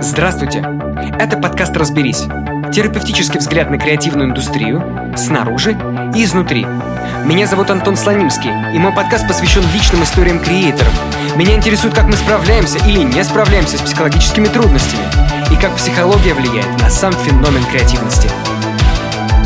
[0.00, 0.64] Здравствуйте!
[1.18, 2.24] Это подкаст «Разберись».
[2.72, 5.72] Терапевтический взгляд на креативную индустрию снаружи
[6.14, 6.66] и изнутри.
[7.24, 10.92] Меня зовут Антон Слонимский, и мой подкаст посвящен личным историям креаторов.
[11.36, 15.02] Меня интересует, как мы справляемся или не справляемся с психологическими трудностями,
[15.52, 18.28] и как психология влияет на сам феномен креативности.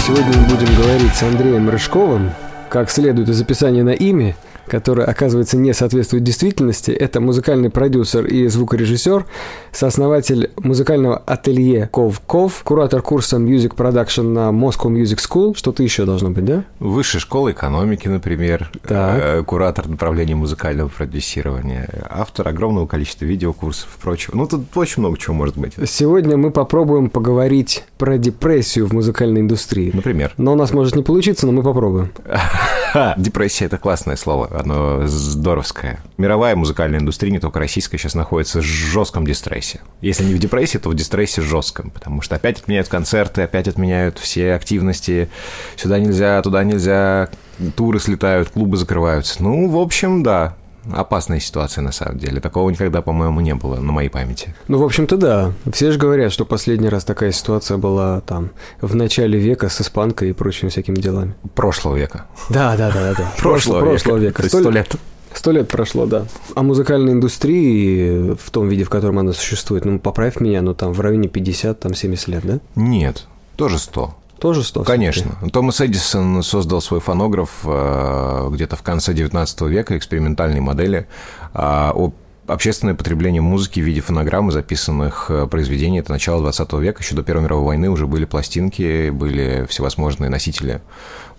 [0.07, 2.31] Сегодня мы будем говорить с Андреем Рыжковым,
[2.69, 4.37] как следует из описания на имя,
[4.67, 6.91] который, оказывается, не соответствует действительности.
[6.91, 9.25] Это музыкальный продюсер и звукорежиссер,
[9.73, 15.57] сооснователь музыкального ателье Ков Ков, куратор курса Music Production на Moscow Music School.
[15.57, 16.65] Что-то еще должно быть, да?
[16.79, 18.71] Высшая школа экономики, например.
[18.83, 19.21] Так.
[19.23, 21.89] Э, Куратор направления музыкального продюсирования.
[22.11, 24.37] Автор огромного количества видеокурсов и прочего.
[24.37, 25.75] Ну, тут очень много чего может быть.
[25.87, 29.91] Сегодня мы попробуем поговорить про депрессию в музыкальной индустрии.
[29.93, 30.33] Например.
[30.37, 32.11] Но у нас может не получиться, но мы попробуем.
[33.17, 36.01] Депрессия– это классное слово, оно здоровское.
[36.17, 39.81] Мировая музыкальная индустрия, не только российская, сейчас находится в жестком дистрессе.
[40.01, 44.19] Если не в депрессии, то в дистрессе жестком, потому что опять отменяют концерты, опять отменяют
[44.19, 45.29] все активности.
[45.77, 47.29] Сюда нельзя, туда нельзя,
[47.77, 49.43] туры слетают, клубы закрываются.
[49.43, 50.57] Ну, в общем, да,
[50.95, 52.41] опасная ситуация на самом деле.
[52.41, 54.55] Такого никогда, по-моему, не было на моей памяти.
[54.69, 55.53] Ну, в общем-то, да.
[55.73, 60.31] Все же говорят, что последний раз такая ситуация была там в начале века с испанкой
[60.31, 61.35] и прочими всякими делами.
[61.55, 62.27] Прошлого века.
[62.51, 63.15] Да, да, да, да.
[63.15, 63.33] да.
[63.39, 64.43] Прошлого, прошлого века.
[64.43, 64.97] То есть сто лет.
[65.33, 66.25] Сто лет прошло, да.
[66.55, 70.93] А музыкальной индустрии в том виде, в котором она существует, ну, поправь меня, ну, там
[70.93, 72.59] в районе 50, там 70 лет, да?
[72.75, 73.27] Нет,
[73.57, 74.15] тоже сто.
[74.39, 74.85] Тоже 100?
[74.85, 75.37] Конечно.
[75.53, 81.07] Томас Эдисон создал свой фонограф э, где-то в конце 19 века, экспериментальной модели,
[81.55, 82.13] э, о
[82.47, 86.01] общественное потребление музыки в виде фонограммы записанных э, произведений.
[86.01, 90.81] Это начало 20 века, еще до Первой мировой войны уже были пластинки, были всевозможные носители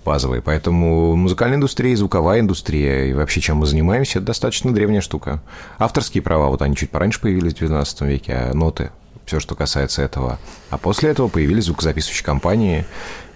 [0.04, 0.42] базовые.
[0.42, 5.42] Поэтому музыкальная индустрия, звуковая индустрия и вообще чем мы занимаемся, это достаточно древняя штука.
[5.78, 8.92] Авторские права, вот они чуть пораньше появились в 19 веке, а ноты
[9.28, 10.40] все, что касается этого.
[10.70, 12.86] А после этого появились звукозаписывающие компании.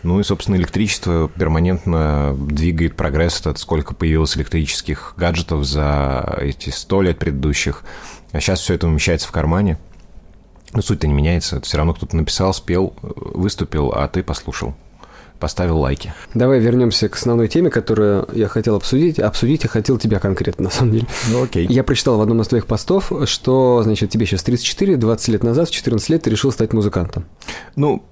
[0.03, 3.41] Ну и, собственно, электричество перманентно двигает прогресс.
[3.41, 7.83] Это сколько появилось электрических гаджетов за эти сто лет предыдущих.
[8.31, 9.77] А сейчас все это умещается в кармане.
[10.73, 11.57] Но суть-то не меняется.
[11.57, 14.73] Это все равно кто-то написал, спел, выступил, а ты послушал
[15.41, 16.13] поставил лайки.
[16.33, 19.19] Давай вернемся к основной теме, которую я хотел обсудить.
[19.19, 21.07] Обсудить я хотел тебя конкретно, на самом деле.
[21.29, 21.67] Ну, окей.
[21.67, 25.67] Я прочитал в одном из твоих постов, что, значит, тебе сейчас 34, 20 лет назад,
[25.67, 27.25] в 14 лет ты решил стать музыкантом.
[27.75, 28.03] Ну,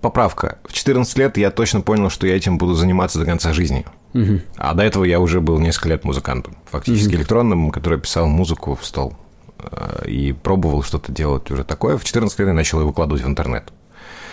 [0.00, 0.58] поправка.
[0.64, 3.84] В 14 лет я точно понял, что я этим буду заниматься до конца жизни.
[4.14, 4.40] Угу.
[4.56, 7.16] А до этого я уже был несколько лет музыкантом, фактически Мгм.
[7.18, 9.14] электронным, который писал музыку в стол.
[9.60, 11.98] Э, И пробовал что-то делать уже такое.
[11.98, 13.64] В 14 лет я начал ее выкладывать в интернет.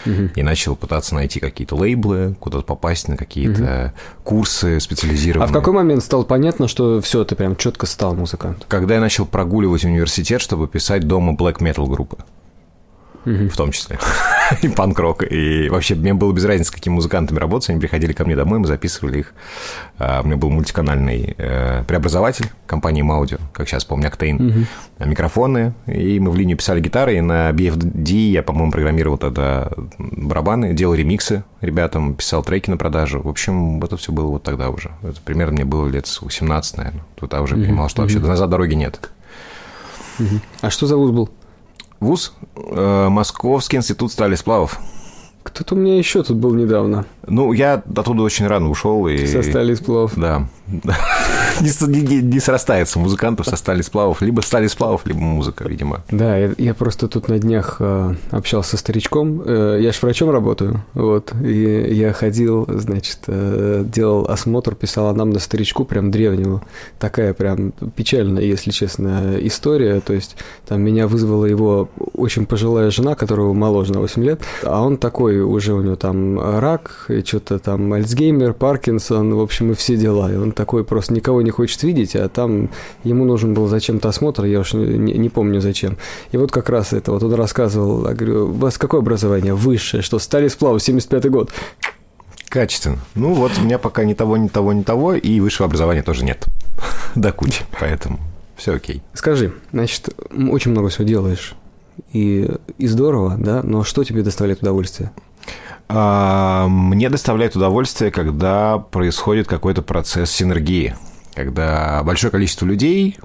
[0.05, 3.93] И начал пытаться найти какие-то лейблы, куда-то попасть на какие-то
[4.23, 5.47] курсы специализированные.
[5.47, 8.63] А в какой момент стало понятно, что все, ты прям четко стал музыкантом?
[8.67, 12.17] Когда я начал прогуливать университет, чтобы писать дома black metal группы.
[13.25, 13.97] В том числе.
[14.61, 15.23] И панк-рок.
[15.29, 17.69] И вообще, мне было без разницы, с какими музыкантами работать.
[17.69, 19.33] Они приходили ко мне домой, мы записывали их.
[19.97, 24.65] А, У меня был мультиканальный э, преобразователь компании Маудио, как сейчас помню, Octane.
[24.99, 25.73] А, Микрофоны.
[25.87, 27.17] И мы в линию писали гитары.
[27.17, 33.21] И на BFD я, по-моему, программировал тогда барабаны, делал ремиксы ребятам, писал треки на продажу.
[33.21, 34.91] В общем, это все было вот тогда уже.
[35.01, 37.03] Это примерно мне было лет с 18, наверное.
[37.15, 39.09] Тут я уже понимал, что вообще назад дороги нет.
[40.61, 41.29] А что за вуз был?
[41.99, 44.79] ВУЗ э, Московский институт стали сплавов.
[45.43, 47.05] Кто-то у меня еще тут был недавно.
[47.27, 49.25] Ну, я оттуда очень рано ушел и...
[49.25, 50.13] Со стали сплав.
[50.15, 50.47] Да.
[51.61, 54.21] Не, с- не- не- срастается музыкантов со стали сплавов.
[54.21, 56.01] Либо стали сплавов, либо музыка, видимо.
[56.11, 59.41] Да, я, я просто тут на днях э, общался со старичком.
[59.45, 61.33] Э, я ж врачом работаю, вот.
[61.41, 66.61] И я ходил, значит, э, делал осмотр, писал нам на старичку прям древнего.
[66.99, 70.01] Такая прям печальная, если честно, история.
[70.01, 70.35] То есть
[70.67, 74.41] там меня вызвала его очень пожилая жена, которого моложе на 8 лет.
[74.63, 79.75] А он такой, уже у него там рак, что-то там Альцгеймер, Паркинсон, в общем, и
[79.75, 80.31] все дела.
[80.31, 82.69] И он такой просто никого не хочет видеть, а там
[83.03, 85.97] ему нужен был зачем-то осмотр, я уж не, не помню зачем.
[86.31, 89.53] И вот как раз это, вот он рассказывал, я говорю, у вас какое образование?
[89.53, 91.51] Высшее, что стали сплав, 75-й год.
[92.49, 92.99] Качественно.
[93.15, 96.23] Ну, вот у меня пока ни того, ни того, ни того, и высшего образования тоже
[96.23, 96.45] нет.
[97.15, 97.63] До кучи.
[97.79, 98.19] Поэтому
[98.55, 99.01] все окей.
[99.13, 100.09] Скажи, значит,
[100.49, 101.55] очень много всего делаешь,
[102.13, 105.11] и, и здорово, да, но что тебе доставляет удовольствие?
[105.87, 110.95] А, Мне доставляет удовольствие, когда происходит какой-то процесс синергии.
[111.33, 113.17] Когда большое количество людей,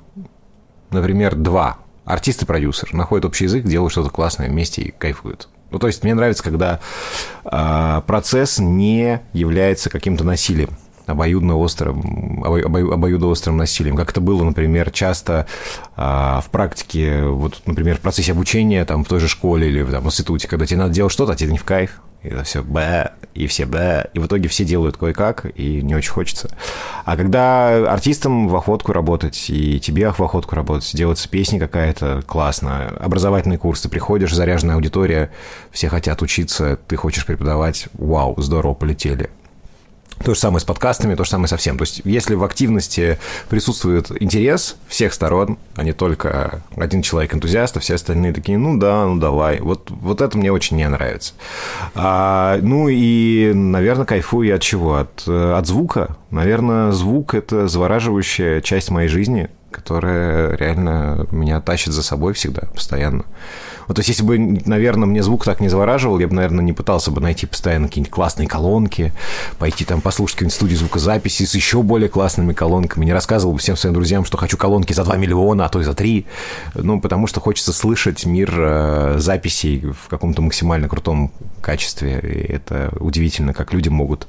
[0.91, 5.49] например, два, артист и продюсер, находят общий язык, делают что-то классное вместе и кайфуют.
[5.71, 6.81] Ну, то есть мне нравится, когда
[7.45, 10.71] а, процесс не является каким-то насилием.
[11.07, 13.97] обоюдно-острым, обоюдно-острым насилием.
[13.97, 15.47] Как это было, например, часто
[15.97, 20.03] а, в практике, вот, например, в процессе обучения там, в той же школе или там,
[20.03, 23.13] в институте, когда тебе надо делать что-то, а тебе не в кайф, это все б,
[23.35, 26.51] и все б, и в итоге все делают кое-как, и не очень хочется.
[27.05, 32.89] А когда артистам в охотку работать, и тебе в охотку работать, делается песня какая-то классная,
[32.89, 35.31] образовательный курс, ты приходишь, заряженная аудитория,
[35.71, 39.31] все хотят учиться, ты хочешь преподавать, вау, здорово, полетели.
[40.25, 41.79] То же самое с подкастами, то же самое со всем.
[41.79, 43.19] То есть, если в активности
[43.49, 48.79] присутствует интерес всех сторон, а не только один человек энтузиаст, а все остальные такие, ну
[48.79, 49.61] да, ну давай.
[49.61, 51.33] Вот, вот это мне очень не нравится.
[51.95, 54.97] А, ну и, наверное, кайфую я от чего?
[54.97, 56.17] От, от звука.
[56.31, 63.25] Наверное, звук– это завораживающая часть моей жизни, которая реально меня тащит за собой всегда, постоянно.
[63.91, 66.73] Вот, то есть, если бы, наверное, мне звук так не завораживал, я бы, наверное, не
[66.73, 69.13] пытался бы найти постоянно какие-нибудь классные колонки,
[69.59, 73.77] пойти там послушать какую-нибудь студию звукозаписи с еще более классными колонками, не рассказывал бы всем
[73.77, 76.25] своим друзьям, что хочу колонки за 2 миллиона, а то и за 3,
[76.75, 82.93] ну, потому что хочется слышать мир э, записей в каком-то максимально крутом качестве, и это
[83.01, 84.29] удивительно, как люди могут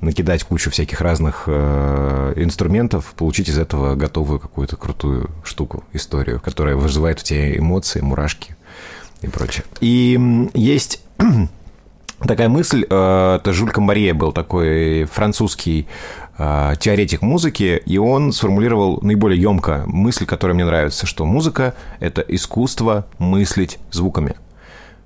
[0.00, 6.76] накидать кучу всяких разных э, инструментов, получить из этого готовую какую-то крутую штуку, историю, которая
[6.76, 8.54] вызывает в тебе эмоции, мурашки
[9.22, 9.64] и прочее.
[9.80, 11.02] И есть
[12.20, 15.86] такая мысль, э, это Жюль Камбарье был такой французский
[16.38, 22.20] э, теоретик музыки, и он сформулировал наиболее емко мысль, которая мне нравится, что музыка— это
[22.22, 24.36] искусство мыслить звуками.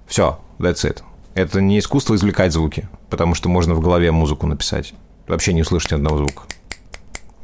[0.06, 1.02] Все, that's it.
[1.34, 4.94] Это не искусство извлекать звуки, потому что можно в голове музыку написать.
[5.28, 6.42] Вообще не услышать одного звука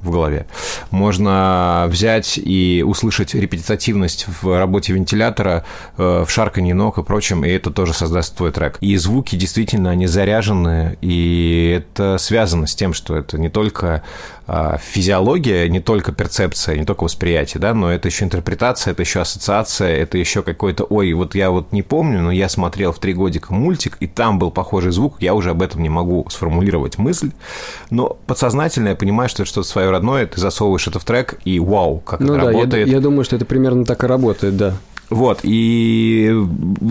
[0.02, 0.46] в голове.
[0.90, 5.64] Можно взять и услышать репетитивность в работе вентилятора,
[5.96, 8.78] э, в шарканье ног и прочем, и это тоже создаст твой трек.
[8.80, 14.02] И звуки действительно, они заряжены, и это связано с тем, что это не только
[14.46, 19.20] а, физиология, не только перцепция, не только восприятие, да, но это еще интерпретация, это еще
[19.20, 23.14] ассоциация, это еще какой-то, ой, вот я вот не помню, но я смотрел в три
[23.14, 27.30] годика мультик, и там был похожий звук, я уже об этом не могу сформулировать мысль,
[27.90, 31.60] но подсознательно я понимаю, что это что-то свое родное, ты засовываешь это в трек, и
[31.60, 32.86] вау, как ну это да, работает.
[32.88, 34.74] Я, я думаю, что это примерно так и работает, да.
[35.12, 36.34] Вот, и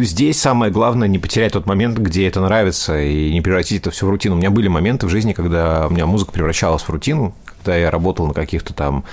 [0.01, 4.05] здесь самое главное не потерять тот момент, где это нравится, и не превратить это все
[4.05, 4.35] в рутину.
[4.35, 7.33] У меня были моменты в жизни, когда у меня музыка превращалась в рутину,
[7.63, 9.05] когда я работал на каких-то там,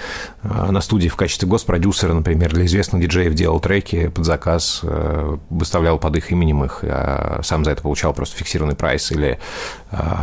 [0.43, 5.37] э, на студии в качестве госпродюсера, например, для известных диджеев делал треки под заказ, э,
[5.49, 9.11] выставлял под их именем их, а сам за это получал просто фиксированный прайс.
[9.13, 9.39] Или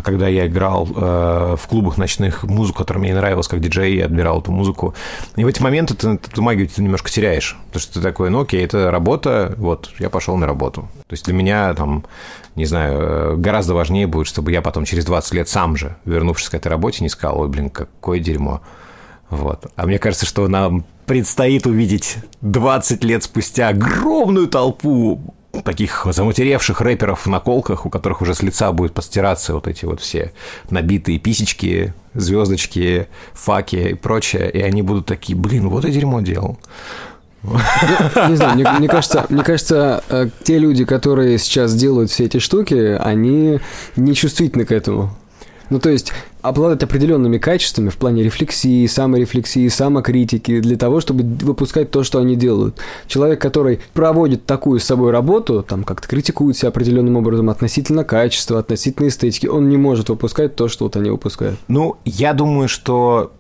[0.04, 4.52] когда я играл в клубах ночных музыку, которая мне нравилась как диджей, я отбирал эту
[4.52, 4.94] музыку.
[5.36, 7.58] И в эти моменты ты эту магию ты немножко теряешь.
[7.68, 10.82] Потому что ты такой, ну окей, это работа, вот, я пошел на работу.
[11.08, 12.06] То есть для меня там
[12.56, 16.50] не знаю, э, гораздо важнее будет, чтобы я потом через 20 лет сам же, вернувшись
[16.50, 18.62] к этой работе, не сказал, ой, блин, какое дерьмо.
[19.30, 19.68] Вот.
[19.76, 27.26] А мне кажется, что нам предстоит увидеть 20 лет спустя огромную толпу таких заматеревших рэперов
[27.26, 30.32] в наколках, у которых уже с лица будет постираться вот эти вот все
[30.70, 36.58] набитые писечки, звездочки, факи и прочее, и они будут такие, блин, вот я дерьмо делал.
[37.44, 42.40] Не знаю, мне, мне кажется, мне кажется, э, те люди, которые сейчас делают все эти
[42.40, 43.60] штуки, они
[43.96, 45.16] не чувствительны к этому.
[45.70, 51.92] Ну, то есть обладать определенными качествами в плане рефлексии, саморефлексии, самокритики для того, чтобы выпускать
[51.92, 52.78] то, что они делают.
[53.08, 58.60] Человек, который проводит такую с собой работу, там как-то критикует себя определенным образом относительно качества,
[58.60, 61.60] относительно эстетики, он не может выпускать то, что вот они выпускают.
[61.68, 63.34] Ну, я думаю, что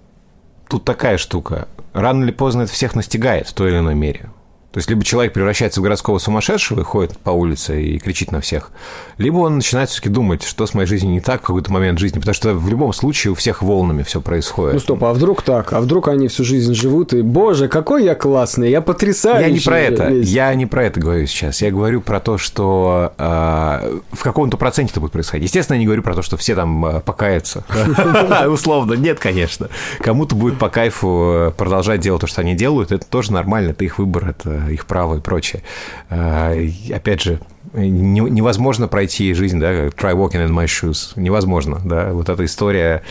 [0.68, 4.30] тут такая штука рано или поздно это всех настигает в той или иной мере.
[4.75, 8.41] То есть, либо человек превращается в городского сумасшедшего и ходит по улице и кричит на
[8.41, 8.72] всех,
[9.17, 12.20] либо он начинает все-таки думать, что с моей жизнью не так в какой-то момент жизни,
[12.20, 14.74] потому что в любом случае у всех волнами все происходит.
[14.74, 15.72] Ну стоп, а вдруг так?
[15.72, 19.48] А вдруг они всю жизнь живут и, боже, какой я классный, я потрясающий.
[19.48, 20.27] Я не про это, весь.
[20.27, 21.62] я не про это говорю сейчас.
[21.62, 25.46] Я говорю про то, что э, в каком-то проценте это будет происходить.
[25.46, 27.63] Естественно, я не говорю про то, что все там э, покаются.
[28.50, 29.70] Условно, нет, конечно.
[30.01, 33.86] Кому-то будет по кайфу э, продолжать делать то, что они делают, это тоже нормально, это
[33.86, 35.64] их выбор, это их право и прочее.
[36.10, 36.54] А,
[36.94, 37.40] опять же,
[37.74, 43.04] невозможно пройти жизнь, да, try walking in my shoes, невозможно, да, вот эта история,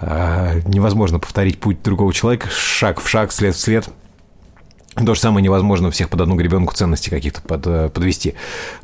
[0.00, 3.88] а, невозможно повторить путь другого человека шаг в шаг, след в след,
[4.94, 8.34] то же самое невозможно всех под одну гребенку ценностей каких-то под, э, подвести.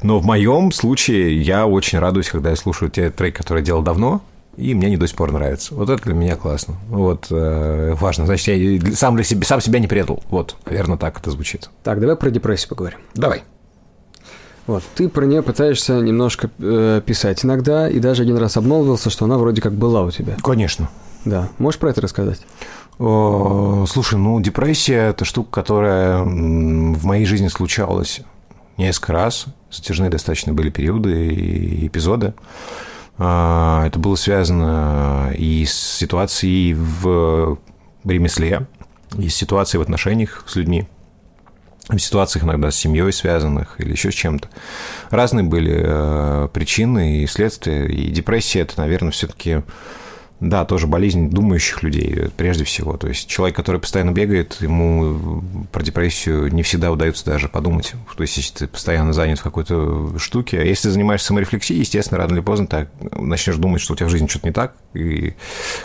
[0.02, 3.82] Но в моем случае я очень радуюсь, когда я слушаю те треки, которые я делал
[3.82, 4.20] давно,
[4.56, 5.74] и мне они до сих пор нравятся.
[5.74, 6.74] Вот это для меня классно.
[6.88, 8.26] Вот э, важно.
[8.26, 10.22] Значит, я сам, для себя, сам себя не предал.
[10.30, 11.70] Вот, наверное, так это звучит.
[11.82, 12.98] Так, давай про депрессию поговорим.
[13.14, 13.42] Давай.
[14.66, 19.24] Вот, ты про нее пытаешься немножко э, писать иногда, и даже один раз обмолвился, что
[19.24, 20.36] она вроде как была у тебя.
[20.42, 20.90] Конечно.
[21.24, 21.48] Да.
[21.58, 22.40] Можешь про это рассказать?
[22.98, 28.20] Слушай, ну, депрессия– это штука, которая в моей жизни случалась
[28.76, 29.46] несколько раз.
[29.70, 32.34] Затяжные достаточно были периоды и эпизоды.
[33.22, 37.58] А, это было связано и с ситуацией в
[38.02, 38.66] ремесле,
[39.18, 40.88] и с ситуацией в отношениях с людьми,
[41.90, 44.48] в ситуациях иногда с семьей связанных или еще с чем-то.
[45.10, 49.64] Разные были э, причины и следствия, и депрессия– это, наверное, все-таки
[50.40, 52.96] да, тоже болезнь думающих людей, прежде всего.
[52.96, 57.92] То есть человек, который постоянно бегает, ему про депрессию не всегда удается даже подумать.
[58.16, 62.18] То есть если ты постоянно занят в какой-то штуке, а если ты занимаешься саморефлексией, естественно,
[62.18, 65.34] рано или поздно так начнешь думать, что у тебя в жизни что-то не так, и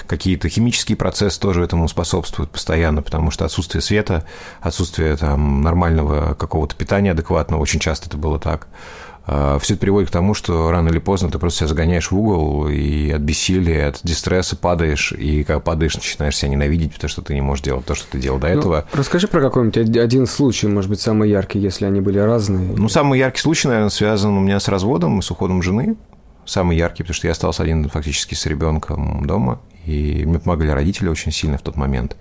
[0.08, 4.26] какие-то химические процессы тоже этому способствуют постоянно, потому что отсутствие света,
[4.62, 8.68] отсутствие там нормального какого-то питания адекватного, очень часто это было так,
[9.26, 12.68] все это приводит к тому, что рано или поздно ты просто себя загоняешь в угол
[12.68, 17.34] и от бессилия, от дистресса падаешь, и когда падаешь, начинаешь себя ненавидеть, потому что ты
[17.34, 18.86] не можешь делать то, что ты делал до ну, этого.
[18.94, 22.76] Расскажи про какой-нибудь один случай, может быть, самый яркий, если они были разные.
[22.78, 25.96] Ну, самый яркий случай, наверное, связан у меня с разводом и с уходом жены.
[26.46, 31.10] Самый яркий, потому что я остался один фактически с ребенком дома, и мне помогали родители
[31.10, 32.16] очень сильно в тот момент.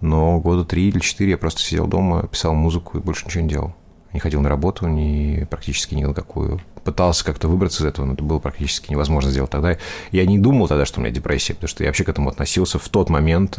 [0.00, 3.48] Но года три или четыре я просто сидел дома, писал музыку и больше ничего не
[3.48, 3.74] делал
[4.12, 6.60] не ходил на работу, ни практически ни на какую.
[6.84, 9.76] Пытался как-то выбраться из этого, но это было практически невозможно сделать тогда.
[10.12, 12.78] Я не думал тогда, что у меня депрессия, потому что я вообще к этому относился
[12.78, 13.58] в тот момент,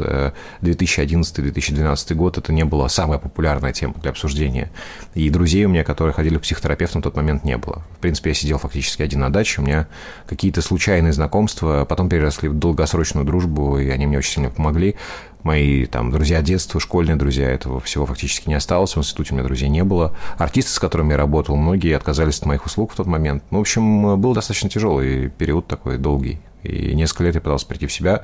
[0.62, 4.72] 2011-2012 э, год, это не была самая популярная тема для обсуждения.
[5.13, 7.84] И друзей у меня, которые ходили к психотерапевту, в тот момент не было.
[7.98, 9.88] В принципе, я сидел фактически один на даче, у меня
[10.27, 14.96] какие-то случайные знакомства потом переросли в долгосрочную дружбу, и они мне очень сильно помогли
[15.43, 18.95] мои там друзья детства, школьные друзья, этого всего фактически не осталось.
[18.95, 20.15] В институте у меня друзей не было.
[20.38, 23.43] Артисты, с которыми я работал, многие отказались от моих услуг в тот момент.
[23.51, 26.39] Ну, в общем, был достаточно тяжелый период такой долгий.
[26.63, 28.24] И несколько лет я пытался прийти в себя.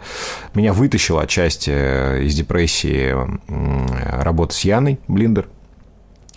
[0.53, 3.15] Меня вытащила отчасти из депрессии
[4.21, 5.47] работа с Яной Блиндер.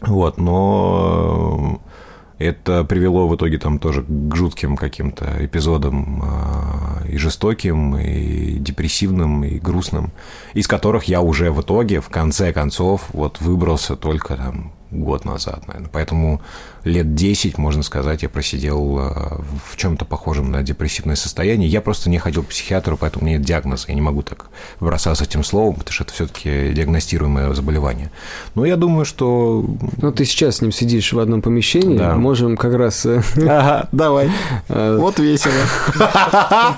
[0.00, 1.80] Вот, но
[2.40, 9.44] это привело в итоге там тоже к жутким каким-то эпизодам а, и жестоким, и депрессивным,
[9.44, 10.12] и грустным,
[10.54, 15.66] из которых я уже в итоге, в конце концов, вот выбрался только там год назад,
[15.66, 15.90] наверное.
[15.92, 16.40] Поэтому
[16.84, 21.68] лет 10, можно сказать, я просидел э, в чем-то похожем на депрессивное состояние.
[21.68, 23.86] Я просто не ходил к психиатру, поэтому меня нет диагноза.
[23.88, 24.46] Я не могу так
[24.80, 28.10] бросаться этим словом, потому что это все-таки диагностируемое заболевание.
[28.54, 29.64] Но я думаю, что...
[29.96, 32.16] Ну, ты сейчас с ним сидишь в одном помещении, да.
[32.16, 33.06] можем как раз...
[33.06, 34.30] Э, ага, давай.
[34.68, 35.52] Э, вот весело.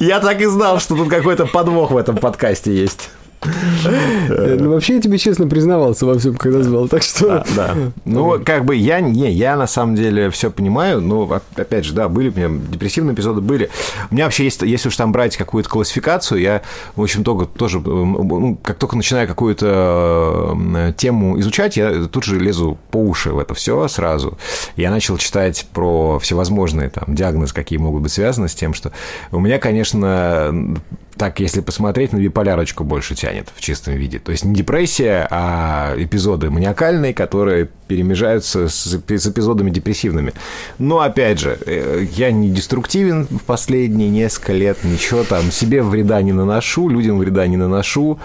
[0.00, 3.10] Я так и знал, что тут какой-то подвох в этом подкасте есть.
[3.44, 7.26] Ну, вообще, я тебе честно признавался во всем, когда звал, так что...
[7.26, 7.76] Да, да.
[8.04, 12.08] Ну, как бы я, не, я на самом деле все понимаю, но, опять же, да,
[12.08, 13.70] были у меня депрессивные эпизоды, были.
[14.10, 16.62] У меня вообще есть, если уж там брать какую-то классификацию, я,
[16.94, 22.38] в общем, только тоже, ну, как только начинаю какую-то э, тему изучать, я тут же
[22.38, 24.38] лезу по уши в это все сразу.
[24.76, 28.92] Я начал читать про всевозможные там диагнозы, какие могут быть связаны с тем, что
[29.30, 30.76] у меня, конечно,
[31.16, 34.18] так, если посмотреть, на биполярочку больше тянет в чистом виде.
[34.18, 40.32] То есть не депрессия, а эпизоды маниакальные, которые перемежаются с, с эпизодами депрессивными.
[40.78, 46.20] Но, опять же, э, я не деструктивен в последние несколько лет, ничего там себе вреда
[46.22, 48.18] не наношу, людям вреда не наношу.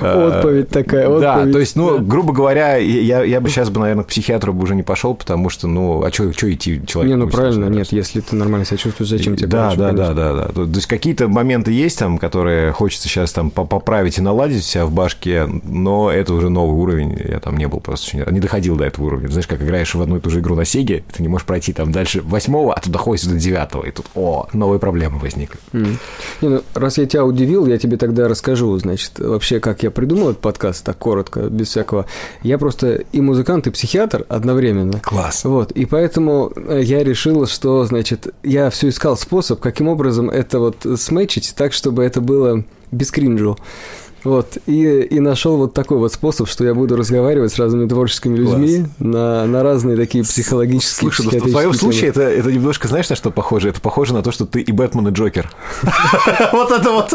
[0.00, 1.22] Э, отповедь такая, отповедь.
[1.22, 4.64] Да, то есть, ну, грубо говоря, я, я бы сейчас бы, наверное, к психиатру бы
[4.64, 7.16] уже не пошел, потому что, ну, а что идти человеку?
[7.16, 10.34] Не, ну, правильно, нет, если ты нормально себя чувствуешь, зачем тебе Да, да, да, да,
[10.34, 10.48] да.
[10.48, 12.35] То есть, какие-то моменты есть там, которые
[12.72, 17.40] хочется сейчас там поправить и наладить себя в башке, но это уже новый уровень, я
[17.40, 19.28] там не был просто, не доходил до этого уровня.
[19.28, 21.72] Знаешь, как играешь в одну и ту же игру на Сеге, ты не можешь пройти
[21.72, 25.58] там дальше восьмого, а тут доходишь до девятого, и тут, о, новые проблемы возникли.
[25.72, 25.96] Mm.
[26.42, 30.30] Не, ну, раз я тебя удивил, я тебе тогда расскажу, значит, вообще, как я придумал
[30.30, 32.06] этот подкаст, так коротко, без всякого.
[32.42, 35.00] Я просто и музыкант, и психиатр одновременно.
[35.00, 35.44] Класс.
[35.44, 40.58] Вот, и поэтому э, я решил, что, значит, я все искал способ, каким образом это
[40.58, 43.56] вот сметчить так, чтобы это было без кринжу.
[44.26, 48.36] Вот, и, и нашел вот такой вот способ, что я буду разговаривать с разными творческими
[48.36, 53.08] людьми на, на разные такие психологические Слушай, ну, в твоем случае это, это немножко, знаешь,
[53.08, 53.68] на что похоже?
[53.68, 55.48] Это похоже на то, что ты и Бэтмен, и Джокер.
[56.52, 57.14] Вот это вот.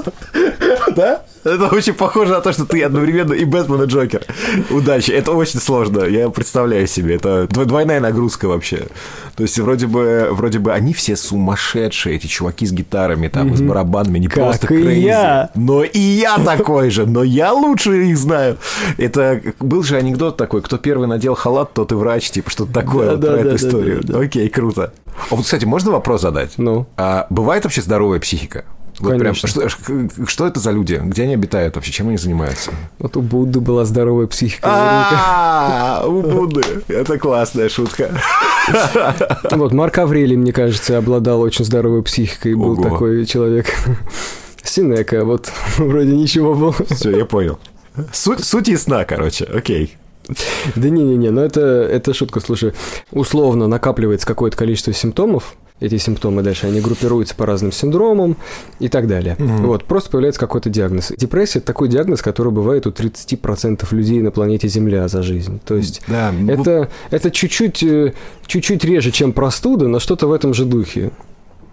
[0.95, 1.21] Да?
[1.43, 4.23] Это очень похоже на то, что ты одновременно и Бэтмен, и Джокер.
[4.69, 5.11] Удачи.
[5.11, 6.03] Это очень сложно.
[6.03, 7.15] Я представляю себе.
[7.15, 8.87] Это двойная нагрузка вообще.
[9.35, 13.61] То есть вроде бы, вроде бы они все сумасшедшие, эти чуваки с гитарами, там, с
[13.61, 14.99] барабанами, не просто crazy.
[14.99, 15.49] я.
[15.55, 18.57] Но и я такой же, но я лучше их знаю.
[18.97, 23.05] Это был же анекдот такой, кто первый надел халат, тот и врач, типа что-то такое
[23.07, 24.01] да, вот да, про да, эту да, историю.
[24.01, 24.25] Да, да, да.
[24.25, 24.93] Окей, круто.
[25.29, 26.53] А вот, кстати, можно вопрос задать?
[26.57, 26.87] Ну?
[26.97, 28.65] А, бывает вообще здоровая психика?
[29.01, 31.01] Вот прям, что, что это за люди?
[31.03, 31.91] Где они обитают вообще?
[31.91, 32.71] Чем они занимаются?
[32.99, 34.61] Вот у Будды была здоровая психика.
[34.63, 36.61] А, у Будды.
[36.87, 38.11] Это классная шутка.
[39.51, 42.53] Вот Марк Аврелий, мне кажется, обладал очень здоровой психикой.
[42.53, 43.65] Был такой человек.
[44.63, 46.75] Синека, вот вроде ничего было.
[46.91, 47.59] Все, я понял.
[48.13, 49.97] Суть, суть ясна, короче, окей.
[50.75, 52.73] Да не-не-не, но это, это шутка, слушай.
[53.11, 58.37] Условно накапливается какое-то количество симптомов, эти симптомы дальше, они группируются по разным синдромам
[58.79, 59.35] и так далее.
[59.37, 59.65] Mm-hmm.
[59.65, 61.11] Вот, просто появляется какой-то диагноз.
[61.17, 65.59] Депрессия– это такой диагноз, который бывает у 30% людей на планете Земля за жизнь.
[65.65, 68.13] То есть да, это, это чуть-чуть, э,
[68.45, 71.11] чуть-чуть реже, чем простуда, но что-то в этом же духе.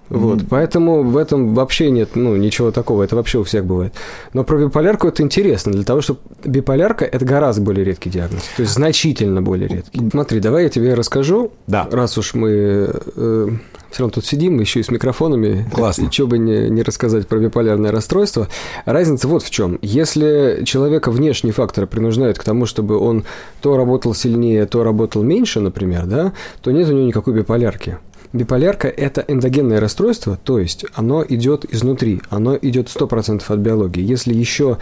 [0.08, 0.46] Вот, mm-hmm.
[0.48, 3.94] поэтому в этом вообще нет, ну, ничего такого, это вообще у всех бывает.
[4.32, 8.62] Но про биполярку это интересно, для того, чтобы биполярка– это гораздо более редкий диагноз, то
[8.62, 10.00] есть значительно более редкий.
[10.10, 11.88] Смотри, давай я тебе расскажу, да.
[11.90, 13.48] раз уж мы э,
[13.90, 15.68] все равно тут сидим, еще и с микрофонами.
[15.72, 16.12] Классно.
[16.12, 18.48] Что бы не, не рассказать про биполярное расстройство.
[18.84, 19.78] Разница вот в чем.
[19.82, 23.24] Если человека внешние факторы принуждают к тому, чтобы он
[23.60, 27.98] то работал сильнее, то работал меньше, например, да, то нет у него никакой биполярки.
[28.32, 34.02] Биполярка– это эндогенное расстройство, то есть оно идет изнутри, оно идет 100% от биологии.
[34.02, 34.78] Если еще,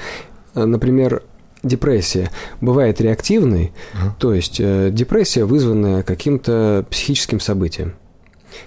[0.55, 1.23] э, например,
[1.63, 4.11] депрессия бывает реактивной, uh-huh.
[4.19, 7.95] то есть э, депрессия, вызванная каким-то психическим событием.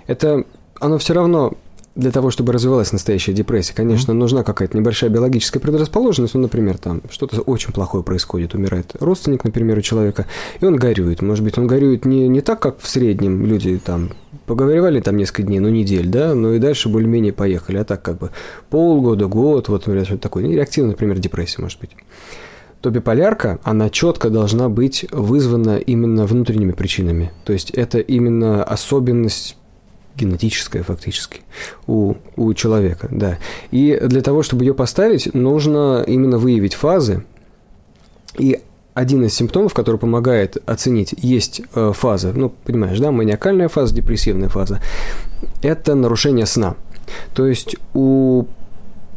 [0.08, 0.46] Это
[0.80, 1.54] оно все равно
[1.96, 4.16] для того, чтобы развивалась настоящая депрессия, конечно, mm-hmm.
[4.16, 6.34] нужна какая-то небольшая биологическая предрасположенность.
[6.34, 10.26] Ну, например, там что-то очень плохое происходит, умирает родственник, например, у человека,
[10.62, 11.22] и он горюет.
[11.22, 14.12] Может быть, он горюет не, не так, как в среднем люди там
[14.50, 18.18] поговорили там несколько дней, ну, недель, да, ну и дальше более-менее поехали, а так как
[18.18, 18.32] бы
[18.72, 20.48] полгода, год, вот, например, что-то такое.
[20.48, 21.92] Реактивная, например, депрессия, может быть
[22.82, 27.32] то биполярка, она четко должна быть вызвана именно внутренними причинами.
[27.44, 29.58] То есть это именно особенность
[30.16, 31.42] генетическая фактически
[31.88, 33.38] у, у человека, да.
[33.72, 37.26] И для того, чтобы ее поставить, нужно именно выявить фазы.
[38.38, 38.62] И
[39.00, 44.50] один из симптомов, который помогает оценить, есть э, фаза, ну, понимаешь, да, маниакальная фаза, депрессивная
[44.50, 44.82] фаза,
[45.62, 46.76] это нарушение сна.
[47.34, 48.44] То есть у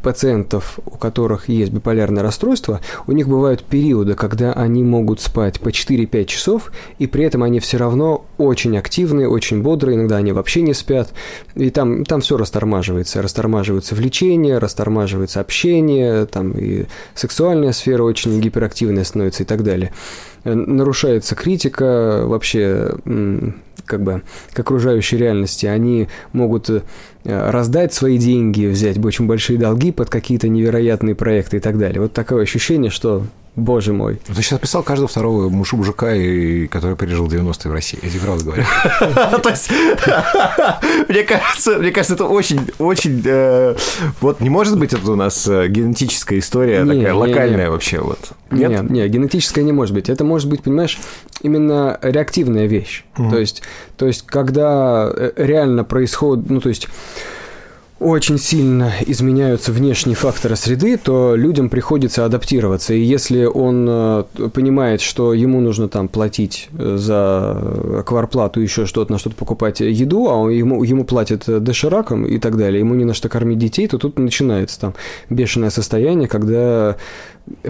[0.03, 5.69] пациентов, у которых есть биполярное расстройство, у них бывают периоды, когда они могут спать по
[5.69, 10.63] 4-5 часов, и при этом они все равно очень активные, очень бодрые, иногда они вообще
[10.63, 11.13] не спят,
[11.55, 19.05] и там, там все растормаживается, растормаживается влечение, растормаживается общение, там и сексуальная сфера очень гиперактивная
[19.05, 19.93] становится и так далее.
[20.45, 22.93] Нарушается критика, вообще
[23.85, 26.83] как бы к окружающей реальности, они могут э,
[27.25, 32.01] раздать свои деньги, взять очень большие долги под какие-то невероятные проекты и так далее.
[32.01, 34.19] Вот такое ощущение, что Боже мой.
[34.27, 36.07] Ты сейчас описал каждого второго мужика,
[36.71, 37.99] который пережил 90-е в России.
[38.03, 38.65] Я тебе правда говорю.
[39.43, 39.71] То есть,
[41.09, 43.23] мне кажется, мне кажется, это очень, очень...
[43.27, 43.77] Э,
[44.23, 48.33] вот не может быть это у нас э, генетическая история такая локальная вообще вот.
[48.51, 48.89] Нет?
[48.89, 50.09] Не, генетическая не может быть.
[50.09, 50.99] Это может быть, понимаешь,
[51.43, 53.05] именно реактивная вещь.
[53.17, 53.63] То есть,
[53.99, 56.89] то есть, когда э, реально происходит, ну, то есть
[58.03, 62.95] очень сильно изменяются внешние факторы среды, то людям приходится адаптироваться.
[62.95, 69.13] И если он э, понимает, что ему нужно там платить э, за кварплату, еще что-то,
[69.13, 73.15] на что-то покупать еду, а ему, ему платят дошираком и так далее, ему не на
[73.15, 74.95] что кормить детей, то тут начинается там
[75.31, 76.97] бешеное состояние, когда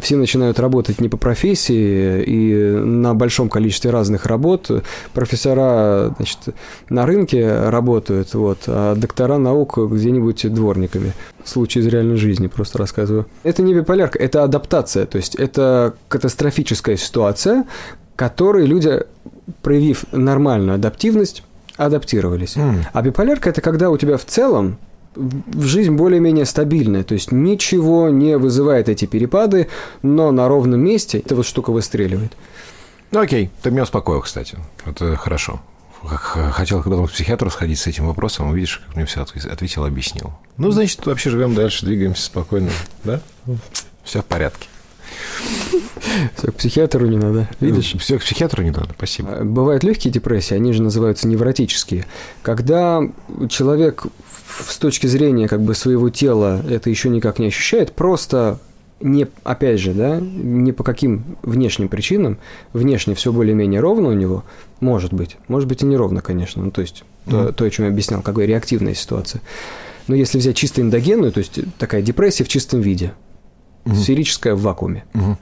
[0.00, 4.70] все начинают работать не по профессии и на большом количестве разных работ.
[5.14, 6.38] Профессора значит,
[6.88, 11.12] на рынке работают, вот, а доктора наук где-нибудь дворниками.
[11.44, 13.26] Случай из реальной жизни просто рассказываю.
[13.42, 17.64] Это не биполярка, это адаптация, то есть это катастрофическая ситуация,
[18.16, 19.04] которой люди,
[19.62, 21.42] проявив нормальную адаптивность,
[21.76, 22.56] адаптировались.
[22.56, 22.85] Mm.
[22.92, 24.78] А биполярка это когда у тебя в целом
[25.59, 29.68] жизнь более-менее стабильная, то есть ничего не вызывает эти перепады,
[30.03, 32.33] но на ровном месте эта вот штука выстреливает.
[33.11, 34.57] Ну окей, ты меня успокоил, кстати.
[34.87, 35.61] Это хорошо.
[36.03, 40.33] Хотел когда-то к психиатру сходить с этим вопросом, увидишь, как мне все ответил, объяснил.
[40.57, 42.70] Ну, значит, вообще живем дальше, двигаемся спокойно,
[43.05, 43.20] да?
[44.03, 44.66] Все в порядке.
[46.37, 47.94] Все, к психиатру не надо, видишь?
[48.01, 49.29] Все, к психиатру не надо, спасибо.
[49.31, 52.07] А, бывают легкие депрессии, они же называются невротические.
[52.42, 53.03] Когда
[53.48, 54.07] человек
[54.60, 58.58] с точки зрения как бы своего тела это еще никак не ощущает, просто
[59.00, 62.38] не, опять же, да, не по каким внешним причинам,
[62.72, 64.44] внешне все более-менее ровно у него,
[64.80, 67.46] может быть, может быть и неровно, конечно, ну, то есть mm-hmm.
[67.48, 69.42] то, то, о чем я объяснял, какая реактивная ситуация.
[70.06, 73.12] Но если взять чисто эндогенную, то есть такая депрессия в чистом виде,
[73.84, 73.94] угу.
[73.94, 75.38] сферическая в вакууме, угу.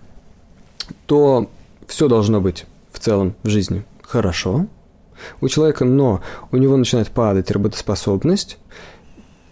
[1.06, 1.50] то
[1.86, 4.66] все должно быть в целом в жизни хорошо
[5.40, 8.58] у человека, но у него начинает падать работоспособность,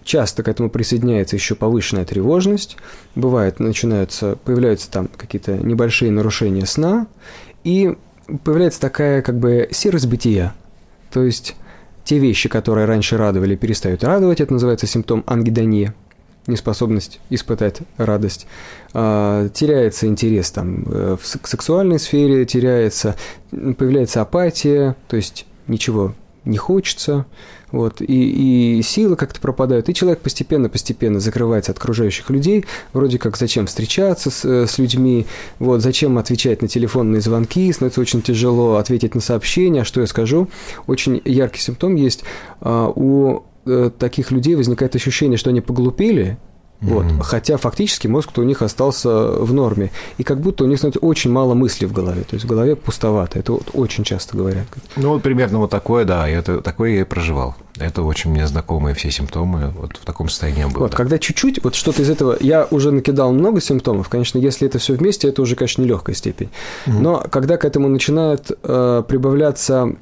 [0.08, 2.78] часто к этому присоединяется еще повышенная тревожность,
[3.14, 7.08] бывает, начинаются, появляются там какие-то небольшие нарушения сна,
[7.62, 7.94] и
[8.42, 10.54] появляется такая как бы серость бытия.
[11.12, 11.56] То есть
[12.04, 15.92] те вещи, которые раньше радовали, перестают радовать, это называется симптом ангидонии,
[16.46, 18.46] неспособность испытать радость.
[18.94, 23.14] А, теряется интерес там э, в, сексуальной сфере, теряется,
[23.50, 26.14] появляется апатия, то есть ничего
[26.46, 27.26] не хочется,
[27.72, 33.36] вот, и, и силы как-то пропадают, и человек постепенно-постепенно закрывается от окружающих людей, вроде как
[33.36, 35.26] зачем встречаться с, с людьми,
[35.58, 40.48] вот, зачем отвечать на телефонные звонки, становится очень тяжело ответить на сообщения, что я скажу.
[40.86, 42.24] Очень яркий симптом есть.
[42.60, 46.38] А, у э, таких людей возникает ощущение, что они поглупели,
[46.80, 47.06] вот.
[47.06, 47.22] Mm-hmm.
[47.22, 49.90] Хотя фактически мозг-то у них остался в норме.
[50.16, 52.22] И как будто у них, знаете, очень мало мыслей в голове.
[52.22, 53.38] То есть в голове пустовато.
[53.40, 54.66] Это вот очень часто говорят.
[54.96, 56.28] Ну, вот примерно вот такое, да.
[56.28, 57.56] Это, такое я и проживал.
[57.78, 59.72] Это очень мне знакомые все симптомы.
[59.76, 60.80] Вот в таком состоянии был.
[60.80, 60.96] Вот, да.
[60.96, 62.36] когда чуть-чуть, вот что-то из этого...
[62.40, 64.08] Я уже накидал много симптомов.
[64.08, 66.48] Конечно, если это все вместе, это уже, конечно, нелегкая степень.
[66.86, 67.00] Mm-hmm.
[67.00, 69.96] Но когда к этому начинает э, прибавляться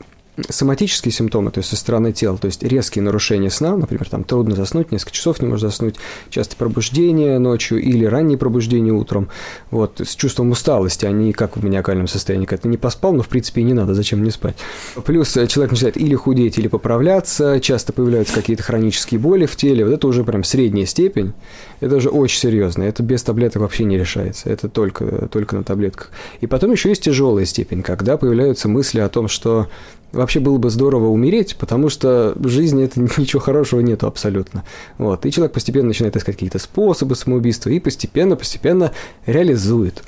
[0.48, 4.54] соматические симптомы, то есть со стороны тела, то есть резкие нарушения сна, например, там трудно
[4.54, 5.96] заснуть, несколько часов не можно заснуть,
[6.30, 9.28] часто пробуждение ночью или раннее пробуждение утром,
[9.70, 13.22] вот, с чувством усталости, а не как в маниакальном состоянии, когда ты не поспал, но
[13.22, 14.56] в принципе и не надо, зачем мне спать.
[15.04, 19.84] Плюс э, человек начинает или худеть, или поправляться, часто появляются какие-то хронические боли в теле,
[19.84, 21.32] вот это уже прям средняя степень,
[21.80, 26.10] это уже очень серьезно, это без таблеток вообще не решается, это только, только на таблетках.
[26.40, 29.68] И потом еще есть тяжелая степень, когда появляются мысли о том, что
[30.16, 34.64] вообще было бы здорово умереть, потому что в жизни это ничего хорошего нету абсолютно.
[34.98, 35.26] Вот.
[35.26, 38.92] И человек постепенно начинает искать какие-то способы самоубийства и постепенно-постепенно
[39.26, 40.02] реализует